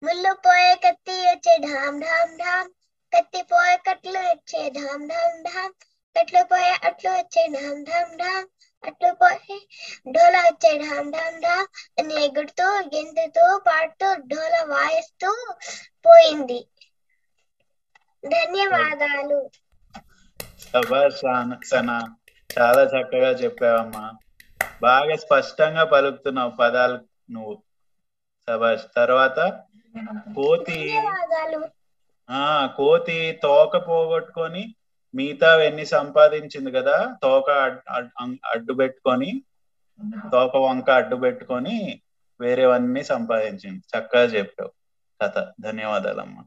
ముళ్ళు 0.03 0.33
పోయే 0.45 0.73
కత్తి 0.85 1.17
వచ్చే 1.27 1.55
ఢామ్ 1.67 1.99
ఢామ్ 2.03 2.35
ఢామ్ 2.39 2.71
కత్తి 3.13 3.41
పోయే 3.51 3.77
కట్లు 3.87 4.21
వచ్చే 4.27 4.63
ఢామ్ 4.77 5.05
ఢామ్ 5.11 5.39
ఢామ్ 5.47 5.75
కట్లు 6.17 6.43
పోయే 6.51 6.73
అట్లు 6.89 7.11
వచ్చే 7.11 7.43
ఢామ్ 7.55 7.83
ఢామ్ 7.89 8.15
ఢామ్ 8.19 8.47
అట్లు 8.85 9.11
పోయే 9.21 9.57
డోలా 10.15 10.41
వచ్చే 10.49 10.73
ఢామ్ 10.83 11.11
ఢామ్ 11.13 11.39
ఢామ్ 11.43 11.69
అని 11.99 12.15
ఎగుడుతూ 12.25 12.67
గెంతుతూ 12.93 13.45
పాడుతూ 13.67 14.09
డోలా 14.31 14.63
వాయిస్తూ 14.73 15.31
పోయింది. 16.05 16.59
ధన్యవాదాలు. 18.29 19.51
సన- 21.65 22.11
చాలా 22.59 22.83
చక్కగా 22.83 23.31
చెప్పావమ్మా. 23.31 24.13
బాగా 24.83 25.17
స్పష్టంగా 25.17 25.85
పలుకుతున్నావు 25.85 26.51
పదాలు 26.51 26.99
నువ్వు. 27.31 27.63
శభాష్ 28.51 28.83
తర్వాత 28.97 29.63
కోతి 30.35 30.97
ఆ 32.31 32.67
కోతి 32.77 33.41
తోక 33.43 33.89
పోగొట్టుకొని 33.89 34.75
మిగతా 35.15 35.63
ఎన్ని 35.63 35.87
సంపాదించింది 35.87 36.71
కదా 36.71 37.17
తోక 37.23 37.51
అడ్డు 38.45 38.73
పెట్టుకొని 38.73 39.43
తోక 40.33 40.57
వంక 40.57 40.91
అడ్డు 40.91 41.17
పెట్టుకొని 41.17 42.01
వేరేవన్నీ 42.41 43.05
సంపాదించింది. 43.05 43.83
చక్కగా 43.99 44.23
చెప్పావు. 44.23 44.71
కథ. 45.23 45.53
ధన్యవాదాలమ్మా. 45.61 46.45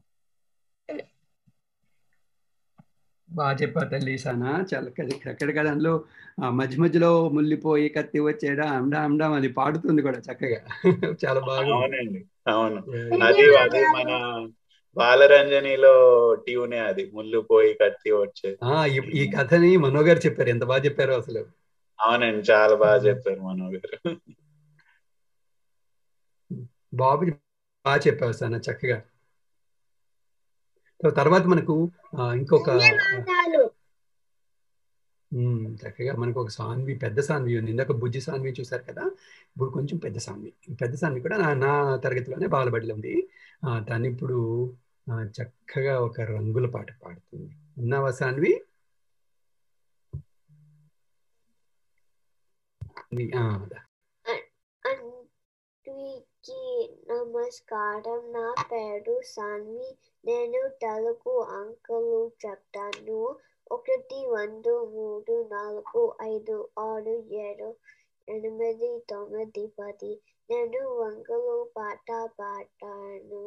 బాగా 3.30 3.56
చెప్పా 3.56 3.80
తల్లి 3.84 4.18
సానా 4.18 4.64
చాలా 4.70 4.88
ఎక్కడ 5.26 5.50
కదా 5.56 5.70
అందులో 5.70 5.92
మధ్య 6.50 6.76
మధ్యలో 6.76 7.28
ముల్లిపోయి 7.28 7.88
కత్తి 7.88 8.18
వచ్చేడా 8.20 8.66
అండా 8.70 9.00
అండా 9.00 9.28
అది 9.32 9.48
పాడుతుంది 9.48 10.02
కూడా 10.02 10.18
చక్కగా. 10.18 10.58
చాలా 11.24 11.40
బాగా 11.40 11.66
అవునండి 11.74 12.20
అవును. 12.48 12.80
అది 13.24 13.44
అది 13.56 13.80
మన 13.92 14.10
బాలరంజనిలో 14.96 15.94
ట్యూనే 16.34 16.78
అది 16.80 17.10
ముళ్ళు 17.14 17.38
పోయి 17.50 17.74
కత్తి 17.74 18.10
వచ్చే 18.12 18.50
ఆ, 18.64 18.86
ఈ- 18.86 19.30
కథని 19.38 19.76
మనో 19.76 20.00
గారు 20.00 20.18
చెప్పారు. 20.18 20.48
ఎంత 20.48 20.64
బాగా 20.64 20.84
చెప్పారో 20.84 21.14
అసలు. 21.14 21.42
అవునండి 21.98 22.52
చాలా 22.52 22.74
బాగా 22.74 22.96
చెప్పారు 23.08 23.40
మనో 23.40 23.70
గారు. 23.70 23.98
బాబు 26.94 27.24
బాగా 27.84 28.00
చెప్పావు 28.06 28.32
సార్ 28.32 28.70
చక్కగా. 28.70 28.98
తర్వాత 31.18 31.44
మనకు 31.46 31.74
ఇంకొక 32.34 32.68
చక్కగా 35.82 36.12
మనకు 36.14 36.38
ఒక 36.40 36.50
సాన్వి 36.50 36.94
పెద్ద 36.94 37.18
సాన్వి 37.20 37.58
ఉంది. 37.58 37.70
ఇందాక 37.70 37.92
బుజ్జి 37.92 38.20
సాన్వి 38.20 38.50
చూసారు 38.60 38.82
కదా? 38.82 39.04
ఇప్పుడు 39.50 39.70
కొంచెం 39.70 39.98
పెద్ద 39.98 40.18
సాన్వి. 40.18 40.50
పెద్ద 40.82 40.94
సాన్వి 40.94 41.20
కూడా 41.20 41.36
నా 41.36 41.48
నా 41.64 41.72
తరగతిలోనే 41.96 42.46
బాలబడిలో 42.46 42.94
ఉంది. 42.94 43.14
తను 43.88 44.06
ఇప్పుడు 44.06 44.38
చక్కగా 45.38 45.94
ఒక 46.00 46.20
రంగుల 46.32 46.66
పాట 46.70 46.88
పాడుతుంది. 47.02 47.50
ఉన్నావా 47.78 48.10
సాన్వి? 48.12 48.52
దా. 53.66 53.80
అందరికీ 56.40 56.68
నమస్కారం. 57.08 58.20
నా 58.32 58.44
పేరు 58.68 59.14
సాన్వి 59.30 59.88
నేను 60.24 60.60
తెలుగు 60.80 61.34
అంకెలు 61.56 62.20
చెప్తాను. 62.44 63.18
ఒకటి 63.70 64.18
రెండు 64.32 64.72
మూడు 64.94 65.34
నాలుగు 65.52 66.02
ఐదు 66.28 66.56
ఆరు 66.84 67.14
ఏడు 67.42 67.68
ఎనిమిది 68.28 68.90
తొమ్మిది 69.10 69.64
పది. 69.78 70.12
నేను 70.48 70.80
వంకలు 71.00 71.58
పాట 71.76 72.08
పాడాను 72.38 73.44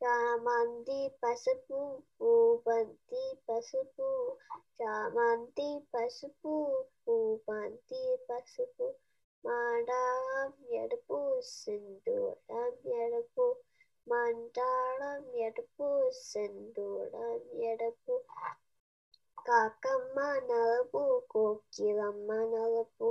చామంతి 0.00 1.00
పసుపు 1.22 1.82
పూపంతి 2.18 3.24
పసుపు. 3.48 4.10
చామంతి 4.80 5.70
పసుపు 5.94 6.56
పూపంతి 7.04 8.02
పసుపు. 8.28 8.88
മാടാളം 9.44 10.50
ఎడుపు 10.80 11.18
സിന്ദൂരം 11.50 12.72
എടുപ്പു 12.98 13.46
മണ്ടാളം 14.06 15.22
എടുപ്പു 15.46 15.88
സിന്ദൂരം 16.22 17.40
ఎడుపు 17.70 18.14
కాకమ్మ 19.46 20.18
నలుపు 20.48 21.02
కోకిలమ్మ 21.30 22.32
నలుపు 22.52 23.08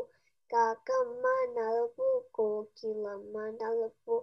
కాకమ్మ 0.52 1.26
నలుపు 1.56 2.08
కోకిలమ్మ 2.34 3.36
నలుపు 3.60 4.16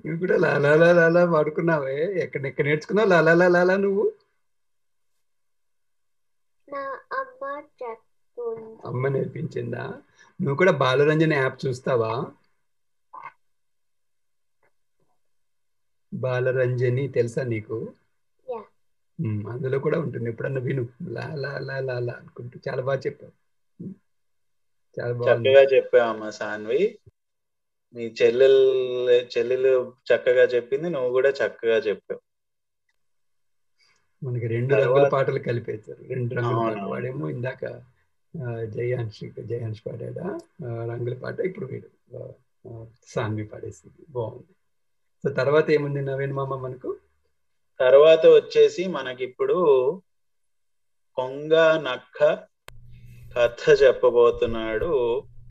నువ్వు 0.00 0.16
కూడా 0.22 0.36
లాలా 0.44 0.72
లాలా 0.92 1.22
పాడుకున్నావే 1.32 1.98
ఎక్కడెక్కడ 2.24 2.64
నేర్చుకున్నావు 2.66 3.10
లాలా 3.12 3.48
లాలా 3.48 3.76
నువ్వు 3.84 4.04
అమ్మ 8.84 9.08
నేర్పించిందా? 9.08 9.84
నువ్వు 10.40 10.56
కూడా 10.56 10.72
బాలరంజన్ 10.80 11.34
యాప్ 11.34 11.58
చూస్తావా? 11.64 12.12
బాలరంజని 16.12 17.04
తెలుసా 17.14 17.42
నీకు? 17.46 17.78
అందులో 19.52 19.78
కూడా 19.80 19.98
ఉంటుంది. 20.00 20.28
ఎప్పుడన్నా 20.30 20.60
విను. 20.60 20.84
లా 21.10 21.26
లా 21.36 21.52
లా 21.60 21.76
లా 21.80 21.96
లా 22.00 22.14
అనుకుంటూ. 22.20 22.56
చాలా 22.66 22.82
బాగా 22.82 23.00
చెప్పావు. 23.06 23.34
చాలా 24.96 25.14
చక్కగా 25.24 25.62
చెప్పావమ్మా 25.72 26.30
సాన్వి. 26.36 26.80
మీ 27.94 28.04
చెల్లెలు 28.18 28.60
చెల్లెలు 29.32 29.74
చక్కగా 30.08 30.44
చెప్పింది. 30.54 30.88
నువ్వు 30.90 31.12
కూడా 31.16 31.32
చక్కగా 31.40 31.78
చెప్పావు. 31.88 32.22
మనకి 34.22 34.46
రెండు 34.48 34.72
రంగుల 34.76 35.04
పాటలు 35.12 35.40
కలిపేశారు. 35.40 36.02
రెండు 36.10 36.32
రంగుల 36.34 36.60
పాట 36.62 36.80
అవునవును. 36.82 36.86
వాడేమో 36.86 37.26
ఇందాక 37.30 37.62
జయాంశ్ 38.74 39.18
జయాంశ్ 39.48 39.80
పాడాడా 39.86 40.26
ఆ, 40.64 40.68
రంగుల 40.90 41.14
పాట 41.22 41.38
ఇప్పుడు 41.40 41.66
వీడు 41.66 41.88
సాన్వి 43.06 43.44
పాడేసింది. 43.44 44.02
బాగుంది. 44.08 44.52
సో 45.24 45.30
తర్వాత 45.30 45.70
ఏముంది 45.70 46.00
నవీన్ 46.02 46.32
మామ 46.32 46.54
మనకు? 46.56 46.90
తర్వాత 47.80 48.26
వచ్చేసి 48.34 48.86
మనకిప్పుడు 48.88 49.58
కొంగ 51.18 51.54
నక్క 51.82 52.18
కథ 53.36 53.62
చెప్పబోతున్నాడు 53.82 54.92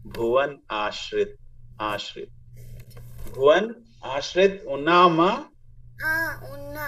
భువన్ 0.08 0.56
ఆశ్రిత్ 0.80 1.36
ఆశ్రిత్. 1.82 2.34
భువన్ 3.34 3.70
ఆశ్రిత్ 4.08 4.60
ఉన్నామా 4.68 5.32
ఆ, 6.06 6.14
ఉన్నా. 6.54 6.88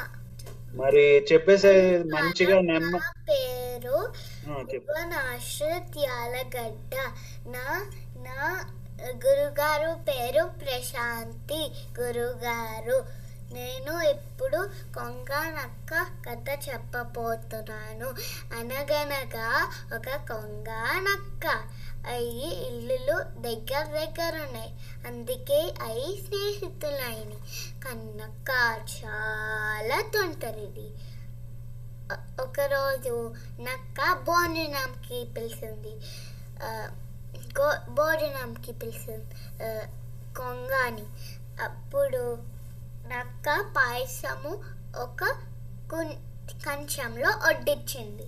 మరి 0.76 1.04
చెప్పేసే 1.32 1.74
మంచిగా 2.14 2.58
నెమ్మ 2.62 2.94
పేరు 3.30 3.98
ఆ, 4.42 4.54
యాలగడ్డ 6.02 6.94
నా 7.48 7.66
నా 8.18 8.40
గురుగారు 9.18 9.96
పేరు 10.08 10.44
ప్రశాంతి 10.60 11.62
గురుగారు. 12.00 12.98
నేను 13.52 14.02
ఇప్పుడు 14.10 14.60
కొంగ 14.94 15.30
నక్క 15.50 15.94
కథ 16.26 16.70
చెప్పబోతున్నాను. 16.70 18.10
అనగనగా 18.60 19.48
ఒక 19.96 20.10
కొంగ 20.28 20.70
నక్క 21.00 21.46
అవి 22.06 22.30
ఇల్లులు 22.68 23.18
దగ్గర 23.42 23.84
దగ్గర 23.90 24.36
ఉన్నాయి 24.42 24.72
అందుకే 25.06 25.60
అవి 25.82 26.22
స్నేహితులైన 26.22 27.34
కన్నక్క 27.84 28.50
చాలా 28.96 30.02
తొంటరిది 30.14 30.88
ఒకరోజు 32.42 33.36
నక్క 33.60 34.14
భోజనంకి 34.14 35.34
పిలిచింది. 35.34 35.92
గో- 37.62 37.90
భోజనంకి 37.90 38.72
పిలిచింది 38.72 39.36
ఆ, 39.64 39.86
కొంగని. 40.38 41.06
అప్పుడు 41.64 42.44
నక్క 43.08 43.74
పాయసము 43.78 44.64
ఒక 44.96 45.24
కంచంలో 46.66 47.30
వడ్డించింది 47.30 48.24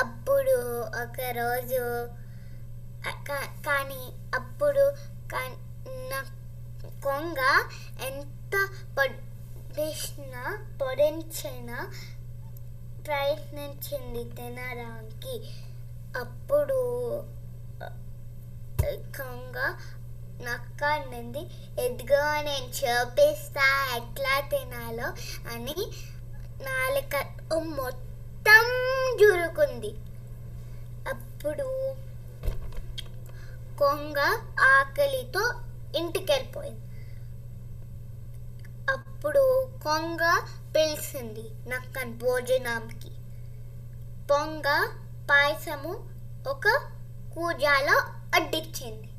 అప్పుడు 0.00 0.80
ఒకరోజు 0.80 2.08
కా- 3.28 3.62
కానీ 3.66 4.12
అప్పుడు 4.34 4.92
కొంగ 7.04 7.68
ఎంత 8.06 8.68
పొడ్- 8.98 9.30
పొడించినా 9.76 10.58
పొడించిన 10.82 11.88
ప్రయత్నించింది 13.10 14.24
తినడానికి 14.36 15.34
అప్పుడు 16.18 16.76
కొంగ 19.16 19.56
నక్క 20.42 20.84
అనింది 20.84 21.42
ఎదిగో 21.78 22.20
నేను 22.42 22.68
చూపిస్తా 22.68 23.66
ఎట్లా 23.96 24.34
తినాలో 24.48 25.08
అని 25.54 25.74
నాలుక 26.62 27.16
మొత్తం 27.80 28.66
జురుకుంది. 29.20 29.90
అప్పుడు 31.08 31.68
కొంగ 33.78 34.18
ఆకలితో 34.70 35.44
ఇంటికి 35.96 36.32
వెళ్ళిపోయింది 36.32 36.86
అప్పుడు 38.90 39.44
కొంగ 39.82 40.22
పిలిచింది 40.76 41.70
నక్కన్ 41.70 42.18
భోజనానికి. 42.18 43.10
పొంగ 44.26 44.88
పాయసము 45.30 46.08
ఒక 46.48 46.90
కూజాలో 47.34 47.98
అడ్డిచ్చింది. 48.34 49.12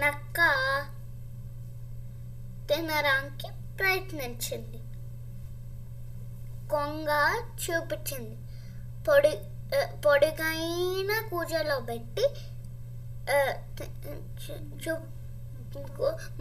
నక్క 0.00 0.36
తినడానికి 2.68 3.48
ప్రయత్నించింది. 3.76 4.78
కొంగ 6.70 7.08
చూపించింది. 7.38 8.38
పొడి 9.04 9.38
పొడిగైన 10.06 11.28
కూజలో 11.28 11.80
పెట్టి 11.80 12.28
చూ 14.88 14.96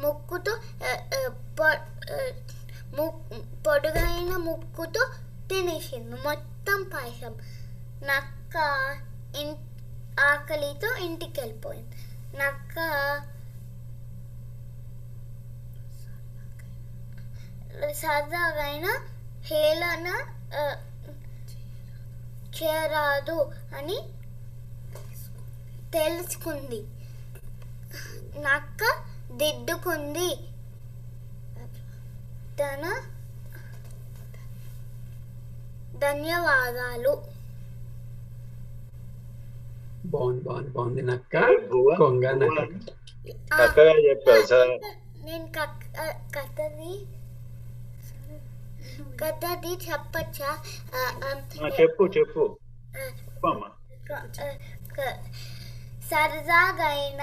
ముక్కుతో 0.01 0.57
పొ- 1.59 1.99
పొడుగైన 3.67 4.37
ముక్కుతో 4.37 5.03
తినేసింది. 5.49 6.15
మొత్తం 6.21 6.79
పాయసం. 6.93 7.33
నక్క 8.03 8.55
ఇన్ 9.39 9.55
ఆకలితో 10.19 10.95
ఇంటికి 11.05 11.41
వెళ్ళిపోయింది 11.41 11.95
నక్క 12.37 12.75
సరదాగైన 17.93 18.87
హేళన 19.49 20.07
చేరాదు 22.57 23.51
అని 23.77 23.97
తెలుసుకుంది. 25.93 26.81
నక్క 28.41 28.81
దిద్దుకుంది. 29.31 30.48
తన 32.59 32.83
ధన్యవాదాలు. 35.97 37.13
బాగుంది 40.05 40.41
బాగుంది 40.43 40.69
బాగుంది 40.69 41.01
నక్క. 41.01 41.35
కొంగ 41.97 42.31
నక్క. 42.31 42.59
ఆ, 43.53 43.65
చక్కగా 43.65 44.09
చెప్పావు 44.09 44.45
సార్. 44.45 44.69
నేను 45.25 45.47
కథది 46.37 47.05
కథది 49.21 49.73
చెప్పచ్చా? 49.91 50.51
చెప్పు 51.81 52.03
చెప్పు. 52.03 52.57
సరదాగైన 56.09 57.21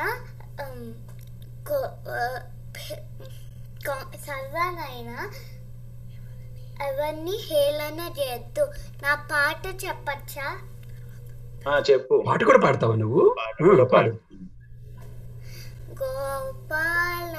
సరదాగైన 3.85 5.11
అవన్నీ 6.83 7.37
హేళన 7.51 8.01
చేయొద్దు 8.19 8.65
నా 9.03 9.15
పాట 9.15 9.67
చెప్పచ్చా? 9.85 10.47
చెప్పు. 11.91 12.25
పాట 12.27 12.45
కూడా 12.45 12.59
పాడతావా 12.59 12.95
నువ్వు? 12.95 13.23
పాడు. 13.85 14.13
గోపాల 15.93 17.37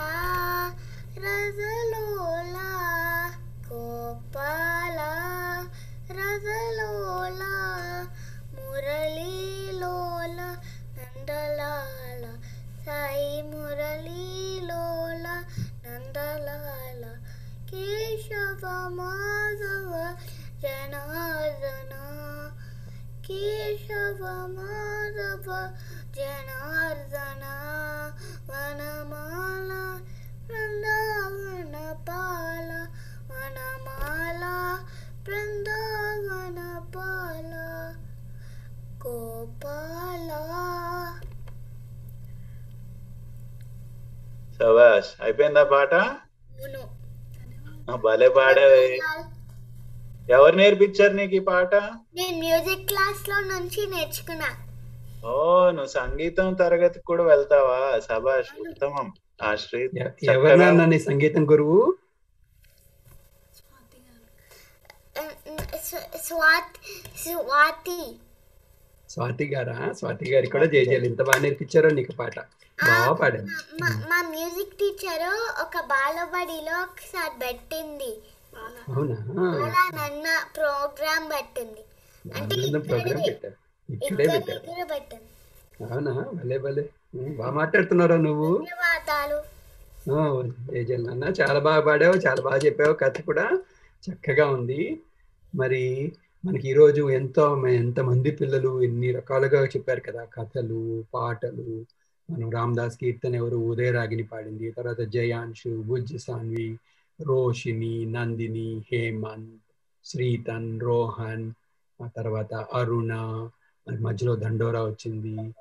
రజలోల 1.17 2.57
గోపాల 3.71 4.99
రజలోల 6.11 7.43
మురళీలోల 8.55 10.39
నందలాల 10.97 12.25
సాయి 12.85 13.41
మురళీలోల 13.41 15.25
नन्दलाला 15.97 17.11
केशव 17.69 18.63
माधव 18.97 19.91
जनार्दना 20.63 22.03
केशव 23.27 24.21
माधव 24.57 25.47
जनार्दना 26.17 27.55
वनमाला 28.49 29.81
वृन्दावनपाला 30.49 31.61
वनमाला 33.31 34.55
वृन्दावनपाला 35.27 36.57
गोपाला 39.01 40.41
సవాష్ 44.59 45.21
అయిపోయిందా 45.21 45.63
పాట? 45.63 45.93
భలే 47.95 48.29
పాడావే. 48.29 48.99
ఎవరు 50.29 50.55
నేర్పించారు 50.55 51.13
నీకు 51.13 51.33
ఈ 51.33 51.39
పాట? 51.39 51.75
నేను 51.75 52.37
మ్యూజిక్ 52.37 52.87
క్లాస్లో 52.87 53.39
నుంచి 53.39 53.87
నేర్చుకున్నా. 53.87 54.47
ఓ 55.29 55.69
నువ్వు 55.69 55.85
సంగీతం 55.85 56.53
తరగతికి 56.53 57.05
కూడా 57.05 57.23
వెళ్తావా 57.23 57.99
సభాష్ 57.99 58.69
ఉత్తమం. 58.69 59.13
ఆశ్రిత్ 59.43 59.97
ఎ- 59.97 60.03
చక్కగా 60.03 60.33
ఎవరినన్నా 60.33 60.85
నీ 60.85 60.99
సంగీతం 60.99 61.51
గురువు? 61.51 61.95
స్వ- 65.83 66.17
స్వాతి 66.23 67.03
స్వాతి. 67.17 68.15
స్వాతి 69.17 69.45
గారా? 69.45 69.75
స్వాతి 69.99 70.25
గారికి 70.31 70.51
కూడా 70.51 70.65
జయజయలు 70.65 71.05
ఇంత 71.05 71.21
బాగా 71.21 71.39
నేర్పించారో 71.39 71.89
నీకు 71.89 72.11
పాట. 72.11 72.35
బాగా 72.77 73.13
పాడాను 73.13 73.47
మా 74.09 74.19
మ్యూజిక్ 74.33 74.75
టీచరు 74.79 75.31
ఒక 75.61 75.77
బాలబడిలో 75.91 76.75
ఒకసారి 76.81 77.35
పెట్టింది. 77.39 78.11
అవునా? 78.89 79.15
నన్న 79.97 80.27
ప్రోగ్రామ్ 80.55 81.25
పెట్టింది. 81.31 81.81
అంటే 82.25 82.55
ప్రోగ్రామ్ 82.89 83.23
పెట్టారు. 83.27 83.57
ఇక్కడే 83.89 84.27
పెట్టారు. 84.91 85.25
అవునా? 85.87 86.13
భలే 86.33 86.57
భలే. 86.57 86.83
బాగా 87.39 87.51
మాట్లాడుతున్నారా 87.51 88.17
నువ్వు? 88.27 88.51
జయజయల్ 90.67 91.05
నాన్న 91.07 91.33
చాలా 91.41 91.59
బాగా 91.59 91.81
పాడావు 91.81 92.15
చాలా 92.27 92.41
బాగా 92.41 92.57
చెప్పావు. 92.57 92.93
కథ 92.93 93.21
కూడా 93.21 93.45
చక్కగా 94.03 94.45
ఉంది. 94.49 94.81
మరి 95.53 95.83
మనకి 96.45 96.69
ఈరోజు 96.69 97.09
ఎంతో 97.09 97.67
ఎంతమంది 97.67 98.31
పిల్లలు 98.31 98.81
ఎన్ని 98.83 99.11
రకాలుగా 99.11 99.65
చెప్పారు 99.65 99.99
కదా. 99.99 100.23
కథలు 100.23 101.03
పాటలు. 101.13 101.85
మనం 102.31 102.49
రామ్దాస్ 102.51 102.97
కీర్తన 102.97 103.35
ఎవరు 103.35 103.55
ఉదయరాగిని 103.57 104.23
పాడింది. 104.23 104.71
తర్వాత 104.71 105.01
జయాంశు 105.01 105.83
భుజ్ 105.87 106.19
సాన్వి 106.19 106.79
రోషిని 107.21 108.05
నందిని 108.05 108.83
హేమంత్ 108.91 109.73
శ్రీతన్ 110.05 110.81
రోహన్. 110.81 111.51
ఆ 112.03 112.07
తర్వాత 112.07 112.53
అరుణ. 112.53 113.13
మరి 113.87 113.99
మధ్యలో 113.99 114.35
దండోరా 114.35 114.83
వచ్చింది. 114.83 115.53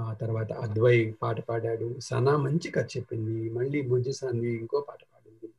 ఆ 0.00 0.14
తర్వాత 0.14 0.52
అద్వై 0.52 1.14
పాట 1.22 1.40
పాడాడు. 1.40 2.00
సనా 2.00 2.36
మంచి 2.36 2.70
కథ 2.70 2.86
చెప్పింది. 2.96 3.50
మళ్ళీ 3.50 3.82
బుజ్జి 3.82 4.12
సాన్వి 4.12 4.52
ఇంకో 4.52 4.84
పాట 4.88 4.98
పాడింది. 4.98 5.52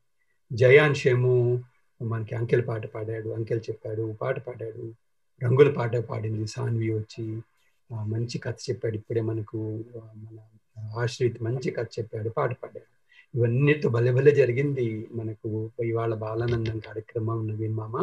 జయాంశేమో 0.54 1.60
మనకి 2.02 2.36
అంకెల్ 2.36 2.68
పాట 2.68 2.86
పాడాడు 2.86 3.30
అంకెల్ 3.30 3.62
చెప్పాడు 3.70 4.16
పాట 4.22 4.40
పాడాడు. 4.40 4.86
రంగుల 5.42 5.70
పాట 5.72 5.96
పాడింది 6.10 6.48
సాన్వి 6.48 6.90
వచ్చి. 6.94 7.26
మంచి 8.08 8.38
కథ 8.38 8.58
చెప్పాడు. 8.68 8.96
ఇప్పుడే 8.96 9.22
మనకు 9.22 9.60
మన 10.24 10.38
ఆశ్రిత్ 10.98 11.44
మంచి 11.44 11.72
కథ 11.72 11.88
చెప్పాడు 11.98 12.30
పాట 12.30 12.52
పాడాడు. 12.54 12.90
ఇవన్నీతో 13.34 13.90
భలే 13.90 14.12
భలే 14.12 14.32
జరిగింది 14.32 14.86
మనకు 15.12 15.50
ఇవాళ 15.84 16.14
బాలానందం 16.16 16.78
కార్యక్రమం 16.80 17.40
నవీన్ 17.48 17.76
మామ 17.76 17.96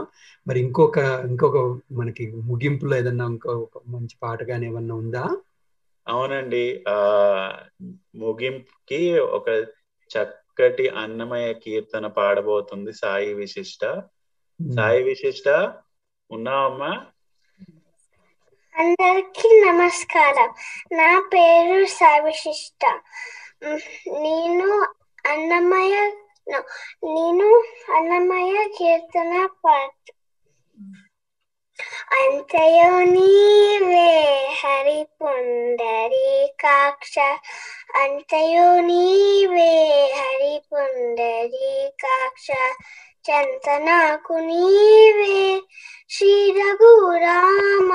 మరి 0.46 0.60
ఇంకొక 0.60 0.98
ఇంకొక 1.30 1.56
మనకి 1.92 2.26
ముగింపులో 2.44 2.96
ఏదన్నా 2.96 3.26
ఇంకో 3.26 3.54
మంచి 3.88 4.16
పాట 4.22 4.42
కానీ 4.42 4.66
ఏమన్నా 4.66 4.94
ఉందా? 4.96 5.24
అవునండి. 6.06 6.60
ఆ 6.88 6.96
ముగింపుకి 8.16 9.00
ఒక 9.30 9.46
చక్కటి 10.52 10.86
అన్నమయ 11.00 11.52
కీర్తన 11.60 12.06
పాడబోతుంది 12.16 12.92
సాయి 12.92 13.30
విశిష్ట. 13.34 13.82
సాయి 14.60 15.02
విశిష్ట 15.02 15.46
ఉన్నావమ్మా? 16.30 16.90
అందరికీ 18.74 19.48
నమస్కారం. 19.62 20.50
నా 20.92 21.20
పేరు 21.32 21.78
సవిశిష్ట 21.94 22.82
మ్, 23.64 23.80
నేను 24.22 24.68
అన్నమయ్య 25.26 25.96
No, 26.46 26.60
నేను 27.08 27.48
అన్నమయ్య 27.96 28.56
కీర్తన 28.76 29.32
పాట 29.64 29.90
అంతయో 32.18 32.90
నీవే 33.14 34.10
హరి 34.60 35.00
పుండరీకాక్ష 35.18 37.14
అంతయో 38.02 38.68
నీవే 38.88 39.72
హరి 40.16 40.54
పుండరీకాక్ష 40.68 42.48
చంతనాకు 43.24 44.36
నీవే 44.48 45.38
శ్రీ 46.10 46.34
రఘురామ 46.56 47.90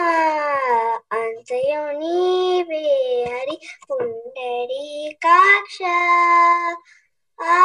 అంతయో 1.14 1.84
నీవే 2.00 2.86
హరి 3.28 3.58
పుండరీకాక్ష 3.86 5.80
ఆ 7.40 7.58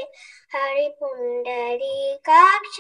హరి 0.55 0.89
పుండరీ 0.99 1.99
కాక్ష 2.29 2.79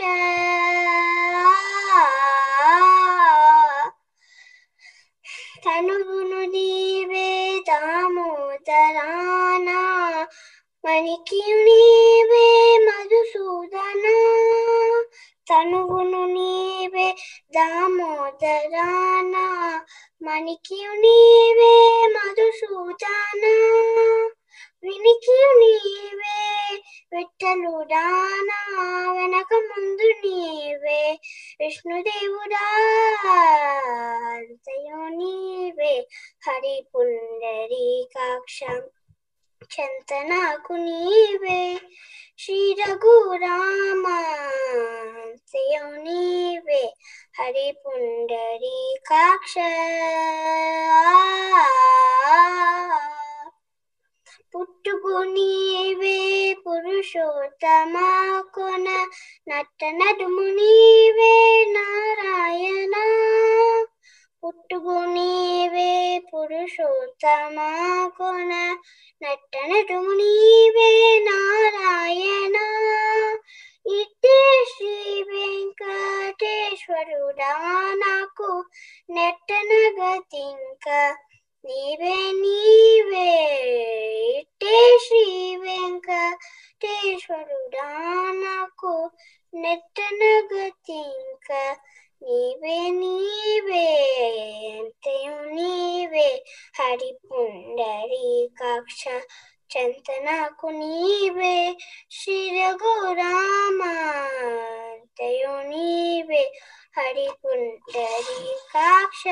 తనువును 5.64 6.40
నీవే 6.54 7.28
దామోదరానా 7.68 9.10
మణికి 10.84 11.42
నీవే 11.66 12.46
మధుసూదనా 12.86 14.16
తనువును 15.50 16.22
నీవే 16.34 17.08
దామోదరానా 17.54 19.46
మణికి 20.22 20.80
నీవే 21.02 21.72
మధుసూదన 22.14 23.42
వినికి 24.84 25.38
నీవే 25.60 26.38
విట్టలుడానా 27.12 28.58
వెనక 29.16 29.52
ముందు 29.66 30.08
నీవే 30.22 31.00
విష్ణుదేవుడా 31.60 32.64
అంతయో 34.30 35.02
నీవే 35.18 35.94
హరి 36.46 36.76
పుండరీ 36.92 37.86
కాక్షం 38.14 38.80
చంతనాకు 39.70 40.74
నీవే 40.84 41.62
శ్రీ 42.40 42.58
రఘురామాంతయో 42.80 43.84
నీవే 46.04 46.82
హరి 47.38 47.68
పుండరీ 47.82 48.78
కాక్ష 49.10 49.54
పుట్టుకు 54.54 55.16
నీవే 55.34 56.16
పురుషోత్తమా 56.64 58.08
కొన 58.54 58.86
నట్ట 59.48 59.80
నడుము 59.98 60.46
నీవే 60.58 61.34
నారాయణ 61.74 62.94
పుట్టుకు 64.42 64.96
నీవే 65.14 65.90
పురుషోత్తమా 66.30 67.70
కొన 68.18 68.52
నట్ట 69.21 69.53
నడుము 69.69 70.13
నీవే 70.19 70.89
నారాయణ 71.27 72.55
ఇట్టే 73.85 74.37
శ్రీ 74.71 74.91
వెంకటేశ్వరుడా 75.29 76.41
నాకు 78.03 78.49
నెట్టన 79.09 79.71
గతింక 79.97 80.87
నీవే 81.63 82.17
నీవే 82.41 83.31
ఇట్టే 84.35 84.75
శ్రీ 85.05 85.23
వెంకటేశ్వరుడా 85.63 86.29
నాకు 88.43 88.93
నెట్టన 89.53 90.21
గతింక 90.51 91.49
నీవే 92.22 92.90
నీవే 92.92 93.84
అంతయు 94.70 95.36
నీవే. 95.50 96.28
హరి 96.78 97.18
పుండరీ 97.24 98.26
కాక్ష 98.60 99.02
చంతనాకు 99.70 100.68
నీవే. 100.70 101.56
శ్రీ 102.10 102.50
రఘురామాంతయు 102.50 103.24
నీవే. 105.68 106.44
హరి 106.96 107.28
పుండరీ 107.42 108.40
కాక్ష. 108.74 109.24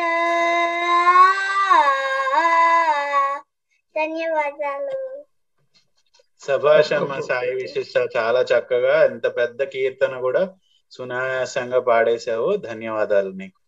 ధన్యవాదాలు. 3.95 4.99
సభాషమ్మ 6.43 7.21
సాయి 7.21 7.55
విశిష్ట 7.55 8.09
చాలా 8.17 8.41
చక్కగా 8.43 9.05
ఎంత 9.05 9.27
పెద్ద 9.37 9.63
కీర్తన 9.65 10.21
కూడా 10.21 10.43
సునాయాసంగా 10.91 11.81
పాడేశావు. 11.81 12.57
ధన్యవాదాలు 12.57 13.31
నీకు. 13.31 13.59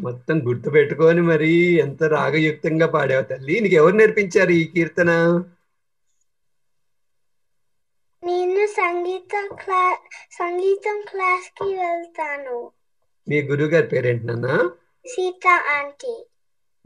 మొత్తం 0.00 0.48
గుర్తు 0.48 0.70
పెట్టుకొని 0.70 1.22
మరి 1.22 1.52
ఎంత 1.54 2.02
రాగయుక్తంగా 2.02 2.86
పాడావు 2.86 3.22
తల్లి. 3.22 3.60
నీకు 3.60 3.74
ఎవరు 3.74 3.96
నేర్పించారు 3.96 4.50
ఈ 4.50 4.64
కీర్తన? 4.64 5.10
నేను 8.24 8.66
సంగీత 8.66 9.54
క్లా 9.54 9.98
సంగీతం 10.32 11.02
క్లాస్కి 11.10 11.74
వెళ్తాను. 11.74 12.70
మీ 13.28 13.42
గురువు 13.42 13.68
గారి 13.68 13.86
పేరేంటి 13.86 14.26
నాన్న? 14.26 14.70
సీత 15.06 15.48
ఆంటీ. 15.48 16.26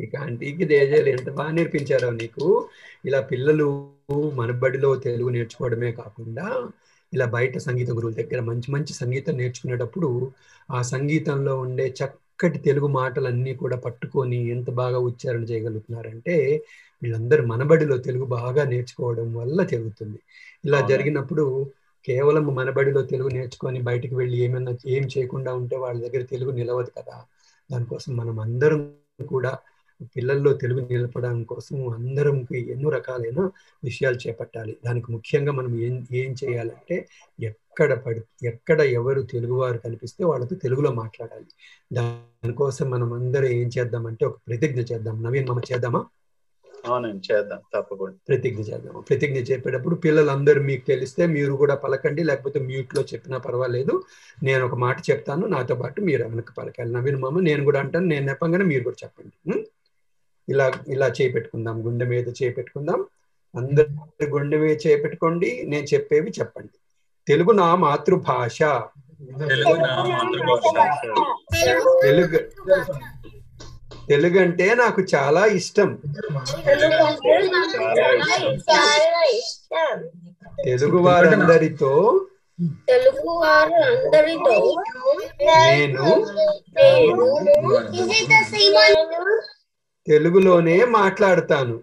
ఇక 0.00 0.16
ఆంటీకి 0.16 0.64
దేజాలు 0.64 1.08
ఎంత 1.08 1.30
బాగా 1.30 1.50
నేర్పించారో 1.50 2.10
నీకు. 2.10 2.68
ఇలా 3.04 3.20
పిల్లలు 3.20 3.90
మన 4.34 4.50
బడిలో 4.50 4.96
తెలుగు 4.96 5.28
నేర్చుకోవడమే 5.28 5.92
కాకుండా 5.92 6.68
ఇలా 7.14 7.26
బయట 7.26 7.58
సంగీత 7.58 7.90
గురువుల 7.90 8.14
దగ్గర 8.14 8.40
మంచి 8.40 8.68
మంచి 8.72 8.92
సంగీతం 8.92 9.36
నేర్చుకునేటప్పుడు 9.36 10.08
ఆ 10.68 10.80
సంగీతంలో 10.82 11.54
ఉండే 11.60 11.86
చక్కటి 12.00 12.58
తెలుగు 12.58 12.88
మాటలన్నీ 12.92 13.54
కూడా 13.54 13.76
పట్టుకొని 13.76 14.38
ఎంత 14.50 14.70
బాగా 14.72 14.98
ఉచ్చారణ 14.98 15.42
చేయగలుగుతున్నారంటే 15.42 16.36
వీళ్ళందరూ 17.02 17.42
మనబడిలో 17.46 17.96
తెలుగు 17.98 18.24
బాగా 18.32 18.64
నేర్చుకోవడం 18.64 19.28
వల్ల 19.34 19.58
జరుగుతుంది 19.64 20.18
ఇలా. 20.64 20.80
జరిగినప్పుడు 20.88 21.44
కేవలం 22.04 22.46
మనబడిలో 22.54 23.02
తెలుగు 23.02 23.28
నేర్చుకొని 23.28 23.78
బయటికి 23.82 24.14
వెళ్ళి 24.14 24.36
ఏమైనా 24.38 24.72
ఏం 24.86 25.04
చేయకుండా 25.06 25.50
ఉంటే 25.54 25.76
వాళ్ళ 25.76 25.96
దగ్గర 26.02 26.22
తెలుగు 26.24 26.52
నిలవదు 26.52 26.90
కదా 26.98 27.16
దానికోసం 27.70 28.12
మనం 28.16 28.36
అందరం 28.40 28.80
కూడా 29.26 29.52
పిల్లల్లో 30.16 30.52
తెలుగు 30.52 30.88
నిలపడం 30.90 31.42
కోసం 31.42 31.88
అందరంకి 31.88 32.72
ఎన్నో 32.72 32.90
రకాలైన 32.90 33.50
విషయాలు 33.84 34.16
చేపట్టాలి. 34.16 34.76
దానికి 34.86 35.12
ముఖ్యంగా 35.12 35.52
మనం 35.52 35.80
ఏం 35.80 36.06
ఏం 36.12 36.34
చేయాలంటే 36.44 37.08
ఎక్కడ 37.42 37.94
పడి 37.94 38.46
ఎక్కడ 38.46 38.80
ఎవరు 38.80 39.22
తెలుగువారు 39.22 39.78
కనిపిస్తే 39.78 40.24
వాళ్ళతో 40.24 40.56
తెలుగులో 40.56 40.92
మాట్లాడాలి. 40.92 41.46
దానికోసం 41.92 42.90
మనం 42.90 43.12
అందరం 43.12 43.44
ఏం 43.44 43.70
చేద్దామంటే 43.78 44.26
ఒక 44.26 44.36
ప్రతిజ్ఞ 44.48 44.80
చేద్దాం. 44.80 45.22
నవీన్ 45.22 45.48
మమ్మ 45.48 45.60
చేద్దామా? 45.72 46.06
అవునండి 46.86 47.34
చేద్దాం. 47.34 47.58
తప్పకుండా. 47.74 48.16
ప్రతిజ్ఞ 48.28 48.62
చేద్దాం 48.62 49.04
ప్రతిజ్ఞ 49.08 49.36
చెప్పేటప్పుడు 49.36 49.94
పిల్లలందరూ 49.94 50.62
మీకు 50.62 50.86
తెలిస్తే 50.86 51.26
మీరు 51.26 51.52
కూడా 51.52 51.74
పలకండి 51.74 52.24
లేకపోతే 52.24 52.60
మ్యూట్లో 52.60 53.02
చెప్పినా 53.02 53.38
పర్వాలేదు. 53.38 54.02
నేను 54.42 54.66
ఒక 54.66 54.74
మాట 54.74 54.96
చెప్తాను 55.10 55.46
నాతో 55.46 55.74
పాటు 55.74 56.00
మీరు 56.00 56.24
వెనక 56.24 56.50
పలకాలి. 56.58 56.92
నవీన్ 56.92 57.16
మామ 57.16 57.40
నేను 57.40 57.64
కూడా 57.64 57.80
అంటాను 57.80 58.06
నేను 58.06 58.30
చెప్పగానే 58.30 58.64
మీరు 58.64 58.84
కూడా 58.84 58.96
చెప్పండి? 59.04 59.64
ఇలా 60.48 60.72
ఇలా 60.88 61.08
చేపెట్టుకుందాం 61.08 61.86
గుండె 61.86 62.04
మీద 62.04 62.28
చేపెట్టుకుందాం. 62.28 63.04
అందరి 63.56 64.26
గుండె 64.26 64.56
మీద 64.56 64.76
చేపెట్టుకోండి 64.86 65.62
నేను 65.66 65.84
చెప్పేవి 65.84 66.30
చెప్పండి. 66.40 66.78
తెలుగు 67.28 67.52
నా 67.52 67.74
మాతృభాష. 67.74 68.58
తెలుగు 69.48 69.76
నా 69.76 70.04
మాతృభాష. 70.04 71.00
తెలుగు 72.02 72.38
తెలుగు 74.08 74.40
అంటే 74.40 74.74
నాకు 74.74 75.02
చాలా 75.14 75.46
ఇష్టం. 75.46 75.98
చాలా 78.70 79.22
ఇష్టం 79.22 80.08
తెలుగు 80.64 80.96
వారందరితో 80.96 82.26
తెలుగు 82.88 83.30
వారు 83.30 83.74
అందరితో 83.74 84.82
నేను 85.50 86.26
నేను 86.76 87.24
తెలుగులోనే 90.06 90.84
మాట్లాడతాను. 90.84 91.80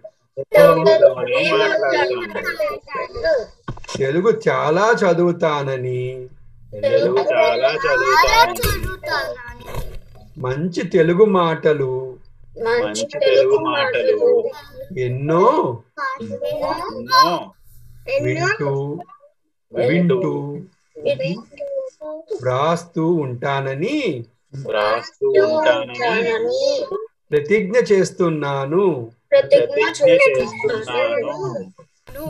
తెలుగు 3.97 4.41
చాలా 4.49 4.95
చదువుతానని. 5.03 6.27
తెలుగు 6.81 7.17
చాలా 7.17 7.73
చదువుతాను 7.73 9.51
మంచి 10.39 10.83
తెలుగు 10.87 11.25
మాటలు. 11.25 12.15
మంచి 12.59 13.19
తెలుగు 13.25 13.55
మాటలు. 13.57 14.49
ఎన్నో? 14.99 15.77
ఎన్నో? 16.21 17.53
వింటూ 18.21 18.99
వింటూ 19.73 20.19
వ్రాస్తూ 22.41 23.07
ఉంటానని. 23.07 24.25
రాస్తూ 24.71 25.27
ఉంటానని. 25.29 26.85
ప్రతిజ్ఞ 27.31 27.73
చేస్తున్నాను. 27.91 29.11
ప్రతిజ్ఞ 29.31 30.09
చేస్తున్నాను. 30.09 31.65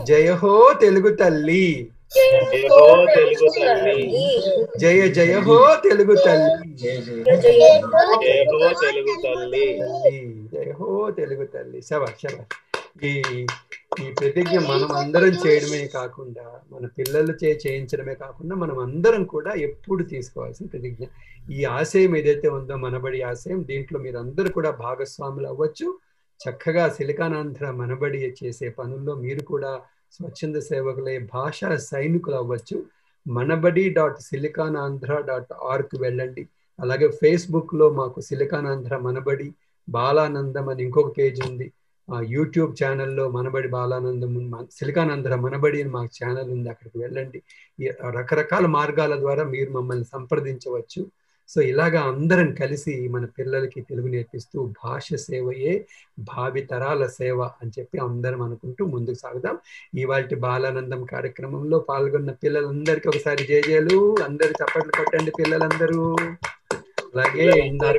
జయ 0.06 0.32
హో 0.32 0.74
తెలుగు 0.82 1.16
తల్లి. 1.16 1.91
జయహో 2.16 3.06
తెలుగు 3.16 3.60
తల్లి. 3.60 4.41
జయ 4.78 5.08
జయ 5.08 5.34
హో 5.34 5.76
తెలుగు 5.76 6.18
తల్లి. 6.26 6.76
జయహో 6.76 8.82
తెలుగు 8.82 9.22
తల్లి. 9.24 9.82
జయ 10.54 10.72
హో 10.72 11.12
తెలుగు 11.12 11.45
తల్లి. 11.45 11.82
శబాష్ 11.82 12.22
శబాష్ 12.22 13.06
ఈ 13.06 13.45
ఈ 14.00 14.12
ప్రతిజ్ఞ 14.12 14.60
మనం 14.60 14.92
అందరం 14.92 15.28
చేయడమే 15.28 15.88
కాకుండా 15.88 16.62
మన 16.72 16.86
పిల్లలు 16.86 17.34
చే 17.44 17.60
చేయించడమే 17.68 18.14
కాకుండా 18.14 18.56
మనం 18.56 18.80
అందరం 18.80 19.24
కూడా 19.24 19.54
ఎప్పుడు 19.54 20.04
తీసుకోవాల్సిన 20.04 20.66
ప్రతిజ్ఞ. 20.66 21.06
ఈ 21.52 21.64
ఆశయం 21.64 22.18
ఏదైతే 22.18 22.48
ఉందో 22.48 22.76
మనబడి 22.76 23.22
ఆశయం 23.22 23.66
దీంట్లో 23.68 24.00
మీరు 24.00 24.18
అందరూ 24.18 24.50
కూడా 24.52 24.72
భాగస్వాములు 24.72 25.48
అవ్వచ్చు. 25.48 25.98
చక్కగా 26.39 26.89
సిలికానాంధ్ర 26.89 27.72
మనబడి 27.72 28.36
చేసే 28.44 28.70
పనుల్లో 28.70 29.16
మీరు 29.16 29.44
కూడా 29.44 29.82
స్వచ్ఛంద 30.12 30.56
సేవకులే 30.56 31.20
భాషా 31.20 31.78
సైనికులు 31.78 32.36
అవ్వచ్చు. 32.36 32.84
Manabadi 33.28 33.89
dot 33.89 34.22
Siliconandhra 34.22 35.24
dot 35.28 35.54
org 35.54 35.96
వెళ్ళండి. 36.00 36.50
అలాగే 36.80 37.08
ఫేస్బుక్లో 37.08 37.89
మాకు 37.89 38.22
సిలికానాంధ్ర 38.22 38.98
మనబడి 38.98 39.54
బాలానందం 39.89 40.70
అని 40.70 40.84
ఇంకొక 40.84 41.18
పేజ్ 41.18 41.42
ఉంది. 41.50 41.72
యూట్యూబ్ 42.24 42.76
ఛానల్లో 42.84 43.32
మనబడి 43.32 43.68
బాలానందం 43.68 44.52
మన- 44.52 44.66
సిలికానాంధ్ర 44.72 45.36
మనబడి 45.36 45.82
అని 45.82 45.91
మాకు 45.91 46.26
ఛానల్ 46.26 46.52
ఉంది 46.52 46.70
అక్కడికి 46.70 46.99
వెళ్ళండి. 46.99 47.41
రకరకాల 48.10 48.66
మార్గాల 48.66 49.20
ద్వారా 49.20 49.43
మీరు 49.43 49.72
మమ్మల్ని 49.72 50.06
సంప్రదించవచ్చు. 50.06 51.08
సో 51.49 51.62
ఇలాగా 51.62 52.02
అందరం 52.02 52.54
కలిసి 52.54 53.08
మన 53.08 53.26
పిల్లలకి 53.26 53.82
తెలుగు 53.82 54.08
నేర్పిస్తూ 54.08 54.74
భాష 54.86 55.14
సేవయే 55.16 55.88
భావి 56.20 56.62
తరాల 56.62 57.08
సేవ 57.08 57.41
అని 57.41 57.72
చెప్పి 57.80 57.97
అందరం 57.97 58.41
అనుకుంటూ 58.41 58.86
ముందుకు 58.86 59.16
సాగుదాం. 59.16 59.58
ఇవాళ 59.95 60.36
బాలానందం 60.36 61.06
కార్యక్రమంలో 61.06 61.80
పాల్గొన్న 61.80 62.32
పిల్లలందరికీ 62.32 63.10
ఒకసారి 63.10 63.43
జేజేలు 63.43 64.16
అందరు 64.26 64.52
చప్పట్లు 64.52 64.91
కొట్టండి 64.91 65.32
పిల్లలందరూ. 65.39 66.16
అలాగే 67.16 67.60
ఇందాక 67.60 67.97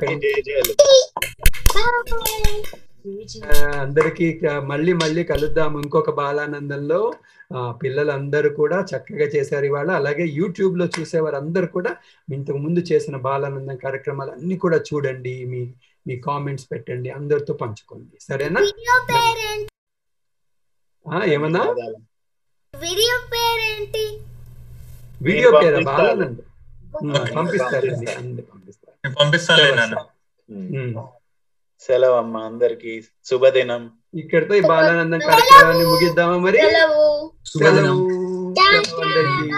అందరికీ 3.81 4.41
మళ్ళీ 4.65 4.93
మళ్ళీ 4.93 5.25
కలుద్దాం 5.25 5.81
ఇంకొక 5.81 6.11
బాలానందంలో. 6.11 7.13
ఆ, 7.57 7.73
పిల్లలందరూ 7.73 8.51
కూడా 8.51 8.81
చక్కగా 8.81 9.19
చేశారు 9.19 9.65
ఇవాళ. 9.65 9.91
అలాగే 9.91 10.27
యూట్యూబ్లో 10.27 10.89
చూసేవారు 11.01 11.37
అందరూ 11.37 11.67
కూడా 11.67 11.97
ఇంతకు 12.33 12.57
ముందు 12.57 12.81
చేసిన 12.81 13.17
బాలానందం 13.17 13.77
కార్యక్రమాలు 13.77 14.31
అన్ని 14.31 14.57
కూడా 14.57 14.77
చూడండి. 14.77 15.45
మీ 15.45 15.73
మీ 16.07 16.17
కామెంట్స్ 16.17 16.67
పెట్టండి. 16.73 17.11
అందరితో 17.11 17.55
పంచుకోండి. 17.55 18.19
సరేనా? 18.21 18.61
వీడియో 18.61 19.07
పేరేంటి? 19.09 19.69
ఆ, 21.15 21.25
ఏమన్నా? 21.25 21.75
వీడియో 22.81 23.29
పేరేంటి? 23.33 24.19
వీడియో 25.23 25.51
నేను 25.51 25.77
పేరా. 25.77 25.97
బాలానందం. 25.97 26.43
ఉమ్, 27.03 27.37
పంపిస్తారండి. 27.37 28.11
అందరు 28.11 28.43
పంపిస్తారు. 28.43 29.15
పంపిస్తాను. 29.15 31.13
సెలవు 31.87 32.17
అమ్మ 32.17 32.37
అందరికి 32.39 32.93
శుభదినం. 33.31 33.83
ఇక్కడితో 34.15 34.55
ఈ 34.55 34.61
బాలానందం 34.61 35.19
కార్యక్రమాన్ని 35.19 35.87
ముగిద్దామా 35.87 36.37
మరి? 36.39 36.59
సెలవు. 36.59 37.05
సెలవు 37.59 38.05
అందరికీ. 39.03 39.49